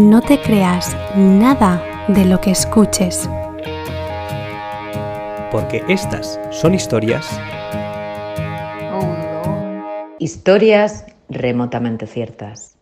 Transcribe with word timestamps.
No 0.00 0.22
te 0.22 0.40
creas 0.40 0.96
nada 1.14 2.06
de 2.08 2.24
lo 2.24 2.40
que 2.40 2.52
escuches. 2.52 3.28
Porque 5.52 5.84
estas 5.88 6.40
son 6.50 6.72
historias 6.72 7.38
Oh, 8.94 9.02
no. 9.02 10.16
Historias 10.18 11.04
remotamente 11.28 12.06
ciertas. 12.06 12.78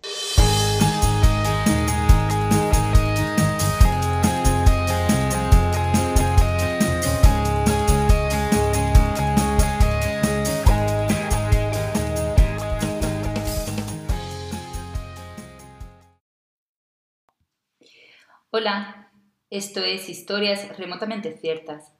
Esto 19.51 19.81
es 19.81 20.11
Historias 20.11 20.77
Remotamente 20.77 21.37
Ciertas. 21.39 21.91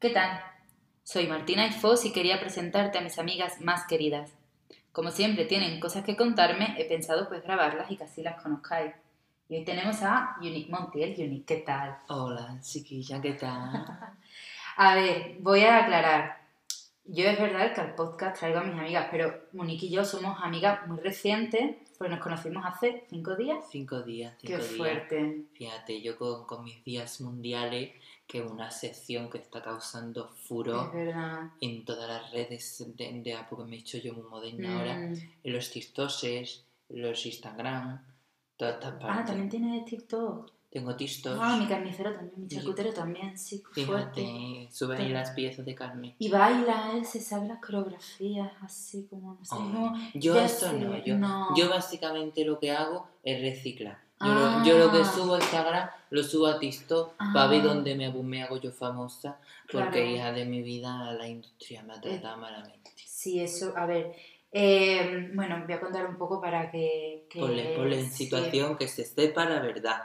¿Qué 0.00 0.08
tal? 0.08 0.40
Soy 1.02 1.26
Martina 1.26 1.66
Ifos 1.66 2.06
y 2.06 2.12
quería 2.12 2.40
presentarte 2.40 2.96
a 2.96 3.02
mis 3.02 3.18
amigas 3.18 3.60
más 3.60 3.86
queridas. 3.86 4.32
Como 4.92 5.10
siempre 5.10 5.44
tienen 5.44 5.80
cosas 5.80 6.02
que 6.04 6.16
contarme, 6.16 6.76
he 6.78 6.86
pensado 6.86 7.28
pues 7.28 7.42
grabarlas 7.42 7.90
y 7.90 7.96
que 7.96 8.04
así 8.04 8.22
las 8.22 8.42
conozcáis. 8.42 8.94
Y 9.50 9.56
hoy 9.56 9.64
tenemos 9.64 10.02
a 10.02 10.36
Unique 10.40 10.70
Montiel. 10.70 11.14
Unique, 11.18 11.56
¿qué 11.56 11.62
tal? 11.62 11.98
Hola, 12.08 12.58
chiquilla, 12.62 13.20
¿qué 13.20 13.34
tal? 13.34 13.84
A 14.76 14.94
ver, 14.94 15.36
voy 15.40 15.60
a 15.64 15.84
aclarar. 15.84 16.37
Yo 17.10 17.24
es 17.24 17.38
verdad 17.40 17.74
que 17.74 17.80
al 17.80 17.94
podcast 17.94 18.38
traigo 18.38 18.58
a 18.58 18.64
mis 18.64 18.78
amigas, 18.78 19.08
pero 19.10 19.34
Monique 19.54 19.86
y 19.86 19.90
yo 19.90 20.04
somos 20.04 20.38
amigas 20.42 20.86
muy 20.86 20.98
recientes, 21.00 21.76
porque 21.96 22.12
nos 22.14 22.22
conocimos 22.22 22.62
hace 22.66 23.06
cinco 23.08 23.34
días. 23.34 23.64
Cinco 23.70 24.02
días, 24.02 24.34
cinco 24.40 24.52
Qué 24.52 24.58
días. 24.58 24.76
fuerte. 24.76 25.44
Fíjate, 25.54 26.02
yo 26.02 26.18
con, 26.18 26.44
con 26.46 26.64
mis 26.64 26.84
días 26.84 27.20
mundiales, 27.22 27.92
que 28.26 28.40
es 28.44 28.50
una 28.50 28.70
sección 28.70 29.30
que 29.30 29.38
está 29.38 29.62
causando 29.62 30.30
Es 30.34 30.46
furor 30.46 30.92
verdad. 30.94 31.50
en 31.62 31.84
todas 31.86 32.08
las 32.10 32.30
redes 32.30 32.84
de, 32.96 33.10
de 33.22 33.38
porque 33.48 33.64
me 33.64 33.76
he 33.76 33.78
hecho 33.78 33.96
yo 33.98 34.12
muy 34.12 34.24
moderna 34.28 34.78
ahora, 34.78 34.94
Mm. 34.98 35.14
en 35.44 35.52
los 35.54 35.70
TikTokers, 35.70 36.66
en 36.90 37.02
los 37.02 37.24
Instagram, 37.24 38.04
todas 38.58 38.74
estas 38.74 38.92
Ah, 38.96 38.98
partes. 38.98 39.26
también 39.26 39.48
tiene 39.48 39.82
TikTok. 39.88 40.52
Tengo 40.70 40.94
TikToks. 40.94 41.38
Ah, 41.40 41.56
mi 41.56 41.66
carnicero 41.66 42.12
también, 42.12 42.32
mi 42.42 42.48
Sí. 42.50 42.56
charcutero 42.56 42.92
también, 42.92 43.38
sí, 43.38 43.62
fuerte. 43.86 44.68
Sube 44.70 44.96
ahí 44.98 45.08
las 45.08 45.30
piezas 45.30 45.64
de 45.64 45.74
carne. 45.74 46.14
Y 46.18 46.28
baila, 46.28 46.92
él 46.94 47.06
se 47.06 47.20
sabe 47.20 47.48
las 47.48 47.58
coreografías, 47.60 48.52
así 48.60 49.06
como, 49.08 49.34
no 49.34 49.44
sé, 49.44 49.54
como... 49.54 49.94
yo 50.14 50.34
ya 50.34 50.44
esto 50.44 50.66
sé, 50.70 50.78
no, 50.78 51.02
yo, 51.04 51.16
no. 51.16 51.56
yo 51.56 51.70
básicamente 51.70 52.44
lo 52.44 52.58
que 52.58 52.70
hago 52.72 53.08
es 53.24 53.40
reciclar. 53.40 53.98
Yo, 54.20 54.26
Ah. 54.26 54.62
lo, 54.62 54.70
yo 54.70 54.78
lo 54.78 54.92
que 54.92 55.04
subo 55.06 55.34
a 55.36 55.38
Instagram 55.38 55.88
lo 56.10 56.22
subo 56.22 56.48
a 56.48 56.58
TikTok 56.58 57.14
para 57.32 57.46
ver 57.46 57.60
Ah. 57.62 57.64
dónde 57.64 57.94
me, 57.94 58.10
me 58.12 58.42
hago 58.42 58.58
yo 58.58 58.70
famosa, 58.70 59.38
porque 59.72 59.90
Claro. 60.02 60.06
hija 60.10 60.32
de 60.32 60.44
mi 60.44 60.60
vida 60.62 61.12
la 61.14 61.26
industria 61.28 61.82
me 61.82 61.94
ha 61.94 62.00
tratado 62.00 62.36
malamente. 62.36 62.90
Sí, 62.96 63.40
eso, 63.40 63.72
a 63.76 63.86
ver, 63.86 64.12
eh, 64.52 65.30
bueno, 65.34 65.62
voy 65.64 65.72
a 65.74 65.80
contar 65.80 66.06
un 66.06 66.16
poco 66.18 66.40
para 66.40 66.70
que... 66.70 67.26
que 67.30 67.38
Ponle, 67.40 67.74
ponle 67.76 68.00
en 68.00 68.10
sí. 68.10 68.24
situación 68.24 68.76
que 68.76 68.88
se 68.88 69.04
sepa 69.04 69.44
la 69.44 69.60
verdad. 69.60 70.02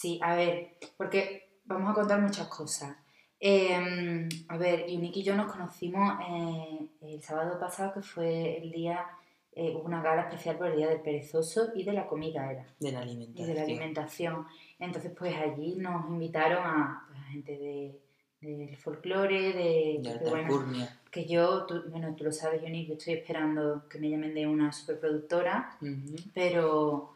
Sí, 0.00 0.18
a 0.22 0.34
ver, 0.34 0.78
porque 0.96 1.58
vamos 1.66 1.90
a 1.90 1.94
contar 1.94 2.20
muchas 2.22 2.48
cosas. 2.48 2.96
Eh, 3.38 4.26
a 4.48 4.56
ver, 4.56 4.84
Unique 4.88 5.20
y 5.20 5.22
yo 5.22 5.36
nos 5.36 5.52
conocimos 5.52 6.18
eh, 6.26 6.86
el 7.02 7.22
sábado 7.22 7.58
pasado, 7.60 7.92
que 7.92 8.00
fue 8.00 8.56
el 8.62 8.70
día, 8.70 9.04
eh, 9.52 9.72
hubo 9.74 9.82
una 9.84 10.00
gala 10.02 10.22
especial 10.22 10.56
por 10.56 10.68
el 10.68 10.76
Día 10.78 10.88
del 10.88 11.02
Perezoso 11.02 11.68
y 11.74 11.84
de 11.84 11.92
la 11.92 12.06
comida 12.06 12.50
era, 12.50 12.66
De 12.78 12.92
la 12.92 13.00
y 13.00 13.02
alimentación. 13.02 13.46
de 13.48 13.54
la 13.54 13.62
alimentación. 13.62 14.46
Entonces, 14.78 15.12
pues 15.18 15.36
allí 15.36 15.74
nos 15.76 16.08
invitaron 16.08 16.64
a, 16.64 17.04
pues, 17.08 17.20
a 17.20 17.24
gente 17.24 17.58
de, 17.58 18.00
del 18.40 18.76
folclore, 18.78 19.52
de, 19.52 19.98
De 20.02 20.18
que, 20.18 20.30
bueno, 20.30 20.64
que 21.10 21.26
yo, 21.26 21.66
tú- 21.66 21.82
bueno, 21.90 22.14
tú 22.16 22.24
lo 22.24 22.32
sabes, 22.32 22.62
Unique, 22.62 22.88
yo 22.88 22.94
estoy 22.94 23.14
esperando 23.14 23.86
que 23.86 23.98
me 23.98 24.08
llamen 24.08 24.32
de 24.34 24.46
una 24.46 24.72
superproductora, 24.72 25.76
Ujú. 25.82 26.16
pero 26.32 27.12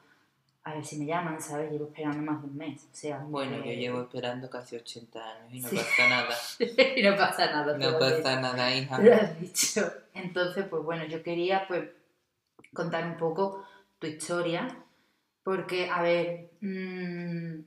a 0.64 0.75
ver 0.75 0.84
si 0.84 0.98
me 0.98 1.06
llaman, 1.06 1.41
¿sabes? 1.41 1.70
Llevo 1.70 1.86
esperando 1.86 2.22
más 2.32 2.41
de 2.42 2.48
un 2.48 2.56
mes, 2.56 2.84
o 2.84 2.94
sea... 2.94 3.19
Bueno, 3.19 3.58
yo 3.58 3.64
eh, 3.70 3.76
llevo 3.76 4.00
esperando 4.02 4.48
casi 4.48 4.76
80 4.76 5.20
años 5.22 5.52
y 5.54 5.60
no 5.60 5.69
Sí. 5.69 5.76
pasa 5.76 6.08
nada. 6.08 6.34
y 6.97 7.02
no 7.02 7.16
pasa 7.16 7.47
nada. 7.52 7.76
No 7.78 7.98
pasa 7.98 8.41
nada, 8.41 8.74
hija. 8.74 8.98
Lo 8.98 9.14
has 9.14 9.38
dicho. 9.41 9.82
Entonces, 10.14 10.66
pues 10.69 10.82
bueno, 10.82 11.04
yo 11.04 11.22
quería 11.22 11.66
pues 11.69 11.91
contar 12.72 13.04
un 13.06 13.16
poco 13.19 13.62
tu 13.98 14.06
historia, 14.06 14.82
porque, 15.42 15.91
a 15.91 16.00
ver, 16.03 16.50
mm, 16.62 17.60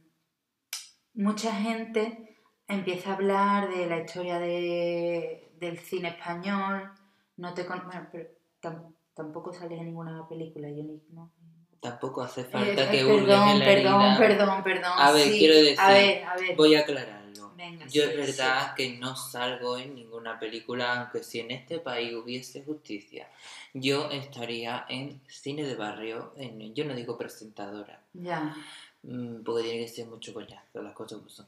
mucha 1.15 1.53
gente 1.55 2.35
empieza 2.67 3.11
a 3.11 3.13
hablar 3.13 3.69
de 3.69 3.85
la 3.87 3.99
historia 3.99 4.39
de- 4.39 5.51
del 5.59 5.77
cine 5.79 6.09
español, 6.09 6.91
no 7.37 7.53
te 7.53 7.65
con- 7.65 7.85
bueno, 7.85 8.07
pero 8.11 8.29
tam- 8.61 8.93
tampoco 9.13 9.53
sales 9.53 9.79
en 9.79 9.85
ninguna 9.85 10.27
película, 10.27 10.67
yo 10.69 10.83
ni- 10.83 11.01
¿no? 11.11 11.31
Tampoco 11.79 12.21
hace 12.23 12.41
Eh, 12.41 12.45
falta 12.45 12.83
eh, 12.85 12.89
que 12.91 12.97
perdón, 13.05 13.13
hurgues 13.21 13.35
en 13.37 13.59
la 13.59 13.65
perdón, 13.65 14.01
herida. 14.01 14.17
perdón, 14.17 14.63
perdón. 14.63 14.91
A 14.97 15.11
ver, 15.11 15.23
sí. 15.29 15.39
quiero 15.39 15.55
decir, 15.55 15.79
A 15.79 15.89
ver, 15.91 16.23
a 16.23 16.35
ver. 16.35 16.55
Voy 16.55 16.75
a 16.75 16.79
aclararlo. 16.81 17.53
Venga, 17.55 17.85
Yo 17.87 18.03
sí, 18.03 18.09
es 18.11 18.15
verdad 18.37 18.75
que 18.75 18.97
no 18.97 19.15
salgo 19.15 19.77
en 19.77 19.95
ninguna 19.95 20.39
película, 20.39 21.01
aunque 21.01 21.23
si 21.23 21.39
en 21.39 21.51
este 21.51 21.79
país 21.79 22.13
hubiese 22.13 22.63
justicia, 22.63 23.27
yo 23.73 24.09
estaría 24.11 24.85
en 24.89 25.21
cine 25.27 25.63
de 25.63 25.75
barrio, 25.75 26.33
en, 26.37 26.73
yo 26.75 26.85
no 26.85 26.93
digo 26.93 27.17
presentadora, 27.17 27.99
Ya. 28.13 28.55
mm, 29.03 29.43
porque 29.43 29.63
tiene 29.63 29.79
que 29.79 29.87
ser 29.87 30.05
mucho 30.07 30.33
coñazo, 30.33 30.81
las 30.83 30.93
cosas 30.93 31.17
como 31.17 31.29
son. 31.29 31.47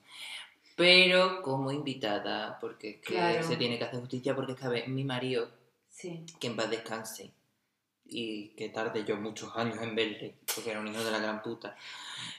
Pero 0.76 1.42
como 1.42 1.72
invitada, 1.72 2.58
porque 2.60 2.90
es 2.92 2.96
que 2.98 3.14
Claro. 3.14 3.44
se 3.44 3.58
tiene 3.58 3.78
que 3.78 3.84
hacer 3.84 4.00
justicia, 4.00 4.36
porque 4.36 4.54
es 4.54 4.60
que, 4.60 4.66
a 4.66 4.70
ver, 4.70 4.88
mi 4.88 5.04
marido, 5.04 5.50
Sí. 5.90 6.26
que 6.40 6.48
en 6.48 6.56
paz 6.56 6.70
descanse, 6.70 7.32
y 8.12 8.50
que 8.50 8.70
tarde 8.70 9.04
yo 9.06 9.18
muchos 9.18 9.56
años 9.56 9.78
en 9.82 9.96
verle, 9.96 10.36
porque 10.54 10.72
era 10.72 10.80
un 10.80 10.88
hijo 10.88 11.04
de 11.04 11.12
la 11.12 11.20
gran 11.20 11.42
puta, 11.42 11.76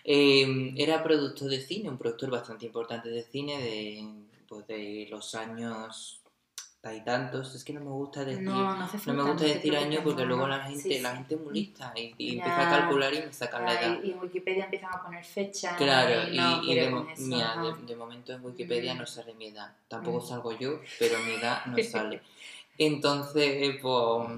eh, 0.05 0.75
era 0.77 1.03
productor 1.03 1.49
de 1.51 1.61
cine, 1.61 1.89
un 1.89 1.99
productor 1.99 2.31
bastante 2.31 2.67
importante 2.67 3.09
de 3.09 3.23
cine 3.23 3.59
de, 3.61 4.05
pues, 4.49 4.67
de 4.67 5.07
los 5.11 5.35
años 5.35 6.17
y 6.83 7.01
tantos. 7.05 7.55
Es 7.55 7.63
que 7.63 7.75
no 7.75 7.81
me 7.81 7.91
gusta 7.91 8.25
decir, 8.25 8.43
No, 8.43 8.75
no, 8.75 8.89
no 9.07 9.13
me 9.15 9.23
gusta 9.33 9.45
decir 9.45 9.77
años 9.77 10.03
porque 10.03 10.25
luego 10.25 10.49
la 10.49 10.61
gente, 10.63 10.81
Sí, 10.83 10.99
la 11.01 11.11
sí. 11.11 11.17
gente 11.19 11.35
es 11.35 11.41
muy 11.43 11.53
lista 11.55 11.93
y, 11.95 12.15
y 12.17 12.37
Ya. 12.37 12.45
empieza 12.45 12.63
a 12.67 12.71
calcular 12.71 13.13
y 13.15 13.19
me 13.19 13.33
sacan 13.33 13.67
la 13.67 13.73
edad. 13.81 14.03
Y 14.03 14.11
en 14.13 14.19
Wikipedia 14.21 14.65
empiezan 14.65 14.91
a 14.95 15.03
poner 15.03 15.23
fechas. 15.25 15.77
Claro, 15.77 16.29
y, 16.33 16.37
no 16.39 16.63
y 16.65 16.75
de, 16.75 16.89
mo- 16.91 17.07
eso, 17.13 17.23
mira, 17.23 17.57
de, 17.63 17.87
de 17.87 17.97
momento 17.97 18.33
en 18.33 18.45
Wikipedia 18.45 18.95
Mm. 18.95 18.99
no 18.99 19.07
sale 19.07 19.35
mi 19.35 19.49
edad. 19.49 19.71
Tampoco 19.89 20.25
Mm. 20.25 20.29
salgo 20.29 20.59
yo, 20.59 20.81
pero 20.99 21.19
mi 21.21 21.33
edad 21.33 21.67
no 21.67 21.77
sale. 21.85 22.23
Entonces, 22.79 23.77
pues, 23.83 24.29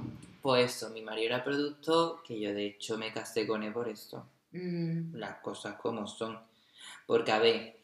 pues 0.43 0.77
eso, 0.77 0.91
mi 0.91 1.03
marido 1.03 1.29
era 1.29 1.45
productor, 1.45 2.23
que 2.23 2.39
yo 2.39 2.53
de 2.53 2.67
hecho 2.67 2.99
me 2.99 3.13
casé 3.13 3.47
con 3.47 3.63
él 3.63 3.73
por 3.73 3.89
eso. 3.89 4.27
Mm, 4.53 5.15
Las 5.15 5.39
cosas 5.39 5.77
como 5.77 6.07
son. 6.07 6.39
Porque, 7.07 7.33
a 7.33 7.39
ver, 7.39 7.81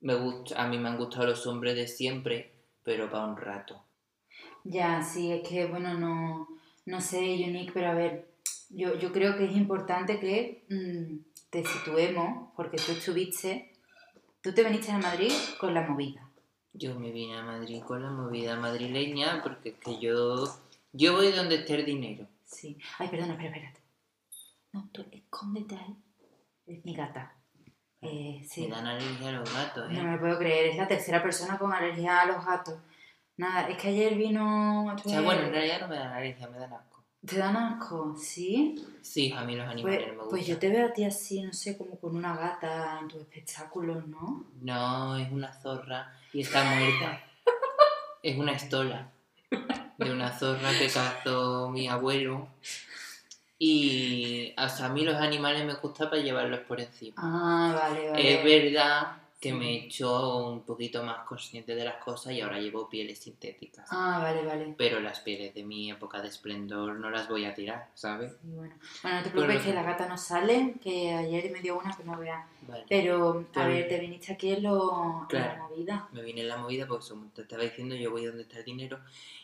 me 0.00 0.14
gusta, 0.14 0.62
a 0.62 0.68
mí 0.68 0.78
me 0.78 0.88
han 0.88 0.98
gustado 0.98 1.26
los 1.26 1.46
hombres 1.46 1.74
de 1.76 1.88
siempre, 1.88 2.52
pero 2.82 3.10
para 3.10 3.26
un 3.26 3.36
rato. 3.36 3.82
Ya, 4.64 5.02
sí, 5.02 5.32
es 5.32 5.48
que, 5.48 5.66
bueno, 5.66 5.94
no, 5.94 6.48
no 6.86 7.00
sé, 7.00 7.18
Unique, 7.18 7.72
pero 7.72 7.88
a 7.90 7.94
ver, 7.94 8.28
yo, 8.68 8.96
yo 8.98 9.12
creo 9.12 9.36
que 9.36 9.46
es 9.46 9.56
importante 9.56 10.20
que 10.20 10.64
mm, 10.68 11.16
te 11.50 11.64
situemos, 11.64 12.50
porque 12.56 12.76
tú 12.76 12.92
estuviste, 12.92 13.72
tú 14.42 14.52
te 14.52 14.62
viniste 14.64 14.92
a 14.92 14.98
Madrid 14.98 15.32
con 15.58 15.74
la 15.74 15.82
movida. 15.82 16.26
Yo 16.72 16.94
me 16.98 17.10
vine 17.10 17.36
a 17.36 17.42
Madrid 17.42 17.82
con 17.82 18.02
la 18.02 18.10
movida 18.10 18.56
madrileña 18.56 19.42
porque 19.42 19.70
es 19.70 19.74
que 19.76 19.98
yo, 19.98 20.44
yo 20.92 21.14
voy 21.14 21.32
donde 21.32 21.56
esté 21.56 21.74
el 21.76 21.84
dinero. 21.84 22.26
Sí. 22.44 22.78
Ay, 22.98 23.08
perdona, 23.08 23.32
espera, 23.34 23.50
espérate. 23.50 23.80
No, 24.72 24.88
tú 24.92 25.04
escóndete 25.10 25.76
ahí. 25.76 25.96
Es 26.66 26.84
mi 26.84 26.94
gata. 26.94 27.34
Eh, 28.00 28.44
sí. 28.48 28.62
Me 28.62 28.76
dan 28.76 28.86
alergia 28.86 29.28
a 29.28 29.32
los 29.32 29.52
gatos, 29.54 29.90
¿eh? 29.90 29.94
No 29.94 30.04
me 30.04 30.12
lo 30.12 30.20
puedo 30.20 30.38
creer, 30.38 30.70
es 30.70 30.76
la 30.76 30.88
tercera 30.88 31.22
persona 31.22 31.58
con 31.58 31.72
alergia 31.72 32.20
a 32.20 32.26
los 32.26 32.44
gatos. 32.44 32.78
Nada, 33.36 33.68
es 33.68 33.76
que 33.78 33.88
ayer 33.88 34.16
vino... 34.16 34.86
O 34.86 35.08
sea, 35.08 35.20
bueno, 35.20 35.42
en 35.42 35.52
realidad 35.52 35.80
no 35.80 35.88
me 35.88 35.96
dan 35.96 36.12
alergia, 36.12 36.48
me 36.48 36.58
dan 36.58 36.72
asco. 36.72 37.04
¿Te 37.26 37.36
dan 37.38 37.56
asco? 37.56 38.16
¿Sí? 38.16 38.74
Sí, 39.02 39.32
a 39.32 39.44
mí 39.44 39.54
los 39.56 39.68
animales 39.68 39.98
Pues, 39.98 40.06
no 40.08 40.12
me 40.12 40.18
gustan. 40.18 40.30
pues 40.30 40.46
yo 40.46 40.58
te 40.58 40.68
veo 40.70 40.86
a 40.86 40.92
ti 40.92 41.04
así, 41.04 41.42
no 41.42 41.52
sé, 41.52 41.76
como 41.76 41.98
con 41.98 42.16
una 42.16 42.36
gata 42.36 42.98
en 43.00 43.08
tus 43.08 43.20
espectáculos, 43.20 44.06
¿no? 44.08 44.46
No, 44.60 45.16
es 45.16 45.30
una 45.30 45.52
zorra 45.52 46.12
y 46.32 46.40
está 46.40 46.64
muerta. 46.64 47.22
es 48.22 48.38
una 48.38 48.52
estola 48.52 49.10
de 49.98 50.12
una 50.12 50.36
zorra 50.38 50.70
que 50.78 50.88
cazó 50.88 51.68
mi 51.68 51.88
abuelo. 51.88 52.48
Y 53.58 54.54
sea, 54.68 54.86
a 54.86 54.88
mí 54.88 55.04
los 55.04 55.16
animales 55.16 55.64
me 55.66 55.74
gusta 55.74 56.08
para 56.08 56.22
llevarlos 56.22 56.60
por 56.60 56.80
encima. 56.80 57.14
Ah, 57.18 57.78
vale, 57.78 58.10
vale. 58.10 58.34
Es 58.34 58.44
verdad 58.44 59.19
que 59.40 59.54
me 59.54 59.70
he 59.70 59.84
hecho 59.86 60.46
un 60.48 60.60
poquito 60.66 61.02
más 61.02 61.26
consciente 61.26 61.74
de 61.74 61.82
las 61.84 61.96
cosas 62.04 62.34
y 62.34 62.42
ahora 62.42 62.58
llevo 62.60 62.90
pieles 62.90 63.20
sintéticas. 63.20 63.88
Ah, 63.90 64.18
vale, 64.22 64.44
vale. 64.44 64.74
Pero 64.76 65.00
las 65.00 65.20
pieles 65.20 65.54
de 65.54 65.62
mi 65.64 65.90
época 65.90 66.20
de 66.20 66.28
esplendor 66.28 66.96
no 66.98 67.08
las 67.08 67.26
voy 67.26 67.46
a 67.46 67.54
tirar, 67.54 67.88
¿sabes? 67.94 68.32
Sí, 68.32 68.48
bueno. 68.54 68.74
bueno, 69.02 69.16
no 69.16 69.22
te 69.24 69.30
preocupes 69.30 69.56
Pero- 69.62 69.68
que 69.70 69.74
la 69.74 69.82
gata 69.82 70.06
no 70.08 70.18
sale, 70.18 70.74
que 70.82 71.14
ayer 71.14 71.50
me 71.50 71.60
dio 71.60 71.78
una 71.78 71.96
que 71.96 72.04
no 72.04 72.18
veas. 72.18 72.44
Vale. 72.68 72.84
Pero, 72.86 73.30
a 73.30 73.44
Pero- 73.54 73.68
ver, 73.68 73.88
te 73.88 73.98
viniste 73.98 74.32
aquí 74.34 74.52
en, 74.52 74.62
lo, 74.64 75.20
en 75.22 75.26
Claro. 75.28 75.56
la 75.56 75.68
movida. 75.68 76.08
Me 76.12 76.22
vine 76.22 76.42
en 76.42 76.48
la 76.48 76.58
movida 76.58 76.86
porque, 76.86 77.08
como 77.08 77.30
te 77.34 77.40
estaba 77.42 77.62
diciendo, 77.62 77.94
yo 77.96 78.10
voy 78.10 78.26
donde 78.26 78.42
está 78.42 78.58
el 78.58 78.64
dinero. 78.66 79.00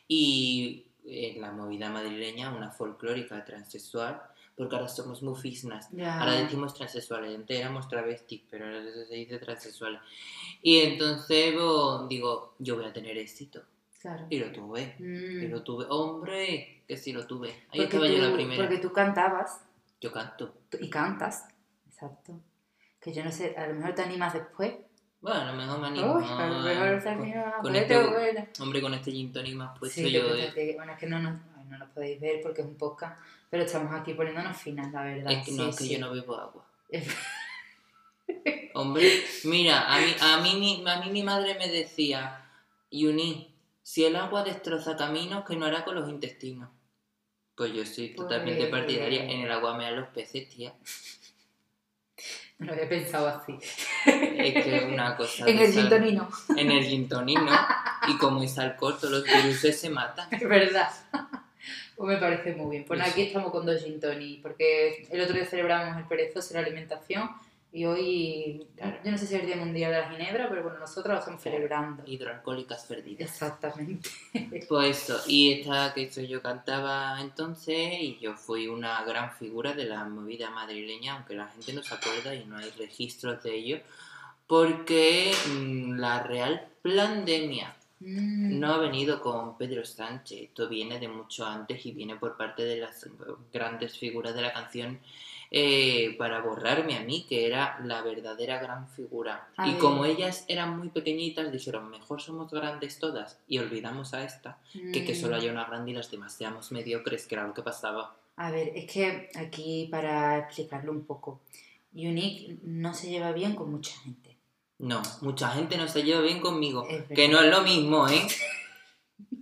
Y 0.07 0.85
en 1.07 1.41
la 1.41 1.53
movida 1.53 1.89
madrileña, 1.89 2.55
una 2.55 2.71
folclórica 2.71 3.43
transexual, 3.47 4.21
porque 4.57 4.75
ahora 4.77 4.89
somos 4.89 5.23
muy 5.23 5.39
fisnas. 5.39 5.89
Ya. 5.93 6.19
Ahora 6.19 6.33
decimos 6.33 6.73
transexuales, 6.75 7.35
antes 7.35 7.59
éramos 7.61 7.89
travestis, 7.89 8.43
pero 8.51 8.65
ahora 8.67 8.83
se 9.09 9.15
dice 9.15 9.39
transexuales. 9.39 10.01
Y 10.63 10.79
entonces 10.81 11.55
bo, 11.55 12.07
digo, 12.09 12.55
yo 12.59 12.77
voy 12.77 12.87
a 12.87 12.93
tener 12.93 13.17
éxito. 13.19 13.63
Claro. 14.01 14.27
Y 14.31 14.39
lo 14.39 14.51
tuve. 14.53 14.95
Mm. 14.99 15.43
Y 15.45 15.49
lo 15.49 15.63
tuve. 15.63 15.85
Hombre, 15.89 16.83
que 16.87 16.97
sí 16.97 17.13
lo 17.13 17.27
tuve. 17.27 17.49
Ahí 17.71 17.81
Porque 17.81 17.85
estaba 17.85 18.07
yo 18.09 18.19
la 18.19 18.29
tú- 18.31 18.35
primera. 18.35 18.63
Porque 18.63 18.79
tú 18.79 18.93
cantabas 18.93 19.61
Yo 20.01 20.13
canto. 20.13 20.55
tú- 20.71 20.79
y 20.81 20.89
cantas. 20.91 21.49
Exacto. 21.89 22.41
Que 23.01 23.13
yo 23.13 23.25
no 23.25 23.33
sé, 23.33 23.55
a 23.57 23.67
lo 23.67 23.75
mejor 23.75 23.95
te 23.95 24.03
animas 24.03 24.33
después. 24.35 24.75
Bueno, 25.21 25.41
a 25.41 25.45
lo 25.53 25.55
mejor 25.55 25.81
me 25.81 25.87
animo. 25.89 26.15
Uy, 26.15 26.25
a 26.25 26.47
lo 26.47 26.59
mejor 26.61 26.99
te 27.03 27.05
con- 27.05 27.23
animas. 27.23 27.53
con 27.55 27.63
ponete 27.63 27.95
este-. 28.39 28.63
Hombre, 28.63 28.81
con 28.81 28.95
este 28.95 29.11
gin 29.11 29.33
tonic 29.33 29.55
más 29.55 29.79
puesto 29.79 30.01
Sí, 30.01 30.11
yo... 30.13 30.23
fíjate 30.35 30.55
que- 30.55 30.75
bueno, 30.77 30.93
es 30.93 30.99
que 30.99 31.07
no 31.07 31.19
nos, 31.19 31.41
no 31.69 31.79
nos 31.79 31.91
podéis 31.91 32.21
ver 32.21 32.41
porque 32.43 32.63
es 32.63 32.67
un 32.67 32.77
podcast, 32.77 33.21
pero 33.51 33.65
estamos 33.65 33.93
aquí 33.95 34.15
poniéndonos 34.15 34.57
finas, 34.57 34.91
la 34.93 35.03
verdad. 35.03 35.33
Es 35.33 35.45
que 35.45 35.53
no, 35.53 35.65
sí, 35.65 35.71
es 35.71 35.77
que 35.77 35.85
sí. 35.85 35.91
yo 35.95 35.99
no 36.01 36.13
bebo 36.13 36.37
agua. 36.37 36.67
Hombre, 38.75 39.25
mira, 39.45 39.93
a 39.95 39.99
mí, 40.01 40.15
a, 40.21 40.41
mí, 40.41 40.55
mi- 40.57 40.85
a 40.89 41.01
mí 41.01 41.11
mi 41.11 41.23
madre 41.23 41.55
me 41.59 41.69
decía, 41.69 42.45
Yuni, 42.91 43.55
si 43.83 44.05
el 44.05 44.17
agua 44.17 44.43
destroza 44.43 44.97
caminos, 44.97 45.45
que 45.47 45.57
no 45.57 45.65
hará 45.67 45.85
con 45.85 45.95
los 45.95 46.09
intestinos? 46.09 46.69
Pues 47.57 47.73
yo 47.73 47.87
soy 47.87 48.15
totalmente 48.15 48.67
Pues- 48.67 48.71
partidaria. 48.71 49.25
En 49.25 49.41
el 49.43 49.51
agua 49.51 49.77
me 49.77 49.85
dan 49.85 49.97
los 49.97 50.09
peces, 50.09 50.49
tía. 50.49 50.75
No 52.59 52.67
lo 52.67 52.73
había 52.73 52.89
pensado 52.89 53.29
así. 53.29 53.57
Es 54.07 54.65
que 54.65 54.77
es 54.77 54.85
una 54.85 55.17
cosa... 55.17 55.45
En 55.49 55.59
el 55.59 55.73
gintonino, 55.73 56.29
En 56.57 56.71
el 56.71 56.85
gin 56.85 57.09
tonic, 57.09 57.39
¿no? 57.41 57.53
Y 58.09 58.17
como 58.19 58.43
es 58.43 58.59
alcohol, 58.59 58.97
todos 59.01 59.13
los 59.13 59.25
virus 59.25 59.61
se 59.77 59.91
matan. 59.91 60.29
es 60.33 60.47
verdad. 60.49 60.91
Pues 61.97 62.09
me 62.09 62.19
parece 62.19 62.55
muy 62.55 62.71
bien. 62.71 62.85
Pues 62.85 63.01
aquí 63.01 63.23
estamos 63.23 63.51
con 63.51 63.65
dos 63.65 63.83
gin 63.83 63.99
tonic, 64.01 64.43
porque 64.43 65.07
el 65.11 65.21
otro 65.21 65.35
día 65.35 65.47
celebramos 65.47 65.97
el 65.97 66.05
perezoso 66.07 66.55
la 66.55 66.61
alimentación 66.61 67.31
y 67.73 67.85
hoy, 67.85 68.67
Claro. 68.77 68.97
yo 69.05 69.11
no 69.11 69.19
sé 69.19 69.27
si 69.27 69.35
es 69.35 69.41
el 69.41 69.47
Día 69.47 69.57
Mundial 69.57 69.93
de 69.93 69.99
la 69.99 70.09
Ginebra, 70.09 70.49
pero 70.49 70.63
bueno, 70.63 70.79
nosotros 70.79 71.13
lo 71.13 71.19
estamos 71.19 71.43
celebrando. 71.43 72.03
Hidroalcohólicas 72.07 72.85
perdidas. 72.87 73.29
Exactamente. 73.31 74.09
Pues 74.69 75.03
eso, 75.03 75.21
y 75.27 75.53
esta 75.53 75.93
que 75.95 76.05
eso 76.05 76.21
yo 76.23 76.41
cantaba 76.43 77.19
entonces 77.21 78.01
y 78.01 78.19
yo 78.21 78.35
fui 78.35 78.69
una 78.69 79.03
gran 79.05 79.33
figura 79.33 79.73
de 79.75 79.85
la 79.85 80.05
movida 80.05 80.51
madrileña, 80.51 81.17
aunque 81.17 81.35
la 81.35 81.49
gente 81.49 81.73
no 81.73 81.83
se 81.83 81.95
acuerda 81.95 82.35
y 82.35 82.45
no 82.47 82.57
hay 82.57 82.71
registros 82.79 83.43
de 83.43 83.55
ello, 83.55 83.81
porque 84.47 85.33
mm, 85.49 85.99
la 85.99 86.23
real 86.23 86.69
pandemia 86.83 87.75
Mm. 87.99 88.59
no 88.61 88.75
ha 88.75 88.79
venido 88.79 89.21
con 89.23 89.57
Pedro 89.57 89.85
Sánchez, 89.85 90.43
esto 90.43 90.69
viene 90.69 90.99
de 90.99 91.09
mucho 91.09 91.47
antes 91.47 91.85
y 91.87 91.93
viene 91.93 92.17
por 92.17 92.37
parte 92.37 92.63
de 92.63 92.77
las 92.77 93.09
grandes 93.53 93.97
figuras 93.99 94.35
de 94.35 94.43
la 94.43 94.53
canción 94.53 95.01
eh, 95.51 96.15
para 96.19 96.41
borrarme 96.41 96.97
a 96.97 97.01
mí, 97.05 97.25
que 97.29 97.47
era 97.47 97.79
la 97.85 98.03
verdadera 98.03 98.59
gran 98.59 98.89
figura. 98.89 99.49
A 99.57 99.69
y 99.69 99.73
ver. 99.73 99.81
como 99.81 100.05
ellas 100.05 100.45
eran 100.49 100.77
muy 100.77 100.89
pequeñitas, 100.89 101.51
dijeron, 101.53 101.89
mejor 101.89 102.21
somos 102.21 102.51
grandes 102.51 102.99
todas 102.99 103.39
y 103.49 103.59
olvidamos 103.59 104.13
a 104.13 104.25
esta, 104.25 104.59
que, 104.73 105.05
que 105.05 105.15
solo 105.15 105.37
Mm. 105.37 105.39
haya 105.39 105.53
una 105.53 105.65
grande 105.65 105.93
y 105.93 105.95
las 105.95 106.11
demás 106.11 106.35
seamos 106.35 106.73
mediocres, 106.73 107.27
que 107.27 107.37
era 107.37 107.47
lo 107.47 107.55
que 107.55 107.63
pasaba. 107.63 108.17
A 108.37 108.51
ver, 108.51 108.73
es 108.75 108.93
que 108.93 109.31
aquí 109.37 109.89
para 109.91 110.39
explicarlo 110.39 110.91
un 110.93 111.05
poco, 111.05 111.41
Unique 111.95 112.59
no 112.65 112.93
se 112.93 113.09
lleva 113.09 113.33
bien 113.33 113.55
con 113.55 113.71
mucha 113.71 113.97
gente. 114.01 114.26
No, 114.79 115.01
mucha 115.23 115.49
gente 115.51 115.77
no 115.79 115.89
se 115.89 116.03
lleva 116.03 116.21
bien 116.21 116.41
conmigo, 116.41 116.87
que 117.15 117.29
no 117.29 117.41
es 117.41 117.51
lo 117.51 117.63
mismo, 117.63 118.09
¿eh? 118.09 118.27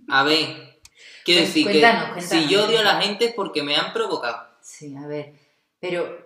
A 0.07 0.23
ver, 0.23 0.79
quiero 1.25 1.41
decir 1.41 1.65
cuéntanos, 1.65 2.15
que 2.15 2.21
si 2.21 2.47
yo 2.47 2.65
odio 2.65 2.79
a 2.79 2.83
la 2.83 3.01
gente 3.01 3.25
es 3.25 3.33
porque 3.33 3.61
me 3.61 3.75
han 3.75 3.91
provocado. 3.91 4.47
Sí, 4.61 4.95
a 4.95 5.05
ver, 5.07 5.33
pero 5.79 6.25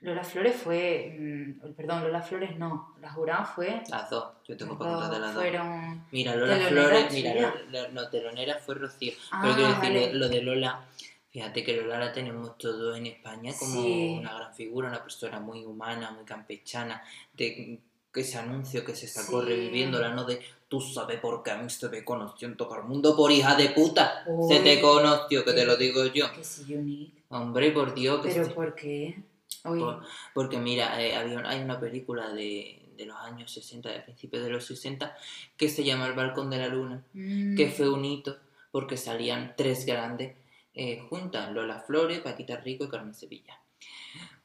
Lola 0.00 0.24
Flores 0.24 0.56
fue, 0.56 1.14
mm, 1.18 1.74
perdón, 1.74 2.04
Lola 2.04 2.22
Flores 2.22 2.56
no, 2.56 2.94
la 3.02 3.10
jurada 3.12 3.44
fue, 3.44 3.82
Las 3.90 4.08
dos, 4.08 4.28
yo 4.46 4.56
tengo 4.56 4.78
para 4.78 4.92
contar 4.92 5.10
de 5.10 5.18
las 5.20 5.34
dos. 5.34 5.42
fueron, 5.42 6.06
Mira, 6.10 6.34
Lola 6.34 6.56
Flores, 6.68 7.12
mira, 7.12 7.32
suya. 7.32 7.54
lo- 7.70 7.82
lo- 7.82 7.88
no, 7.90 8.08
telonera 8.08 8.58
fue 8.58 8.76
Rocío. 8.76 9.12
Ah, 9.30 9.40
pero 9.42 9.54
quiero 9.56 9.68
decir, 9.74 10.06
vale. 10.06 10.14
lo, 10.14 10.28
de 10.30 10.42
Lola, 10.42 10.86
fíjate 11.30 11.64
que 11.64 11.76
Lola 11.76 11.98
la 11.98 12.12
tenemos 12.12 12.56
todos 12.56 12.96
en 12.96 13.06
España 13.06 13.52
como 13.58 13.82
Sí. 13.82 14.16
una 14.18 14.32
gran 14.34 14.54
figura, 14.54 14.88
una 14.88 15.02
persona 15.02 15.38
muy 15.38 15.64
humana, 15.66 16.12
muy 16.12 16.24
campechana, 16.24 17.02
de 17.34 17.80
ese 18.20 18.38
anuncio 18.38 18.84
que 18.84 18.94
se 18.94 19.06
sacó 19.08 19.40
Sí. 19.42 19.48
reviviéndola, 19.48 20.10
¿no? 20.14 20.24
De 20.24 20.40
tú 20.68 20.80
sabes 20.80 21.18
por 21.20 21.42
qué 21.42 21.50
a 21.52 21.56
mí 21.58 21.68
se 21.70 21.88
me 21.88 22.04
conoció 22.04 22.46
en 22.48 22.56
tocar 22.56 22.84
mundo 22.84 23.16
por 23.16 23.30
hija 23.32 23.54
de 23.56 23.70
puta. 23.70 24.24
Se 24.48 24.60
te 24.60 24.80
conoció, 24.80 25.44
que 25.44 25.52
te 25.52 25.64
lo 25.64 25.76
digo 25.76 26.04
yo. 26.06 26.30
que 26.32 26.44
sí, 26.44 26.74
Unique, 26.74 27.22
Hombre, 27.30 27.70
por 27.72 27.94
Dios, 27.94 28.20
que 28.24 28.30
pero. 28.32 28.54
¿por 28.54 28.74
qué? 28.74 29.22
Por- 29.62 30.02
porque 30.34 30.58
mira, 30.58 31.02
eh, 31.02 31.14
había, 31.16 31.40
hay 31.48 31.60
una 31.60 31.78
película 31.80 32.30
de, 32.32 32.86
de 32.96 33.06
los 33.06 33.16
años 33.18 33.50
60, 33.52 33.90
de 33.90 34.00
principios 34.00 34.42
de 34.44 34.50
los 34.50 34.64
60, 34.66 35.16
que 35.56 35.68
se 35.68 35.84
llama 35.84 36.06
El 36.06 36.12
Balcón 36.14 36.48
de 36.50 36.58
la 36.58 36.68
Luna, 36.68 37.02
mm, 37.12 37.56
que 37.56 37.68
fue 37.70 37.88
un 37.90 38.04
hito 38.04 38.36
porque 38.70 38.96
salían 38.96 39.54
tres 39.56 39.84
grandes 39.86 40.36
eh, 40.74 41.00
juntas, 41.10 41.50
Lola 41.52 41.80
Flores, 41.80 42.20
Paquita 42.20 42.56
Rico 42.58 42.84
y 42.84 42.88
Carmen 42.88 43.14
Sevilla. 43.14 43.58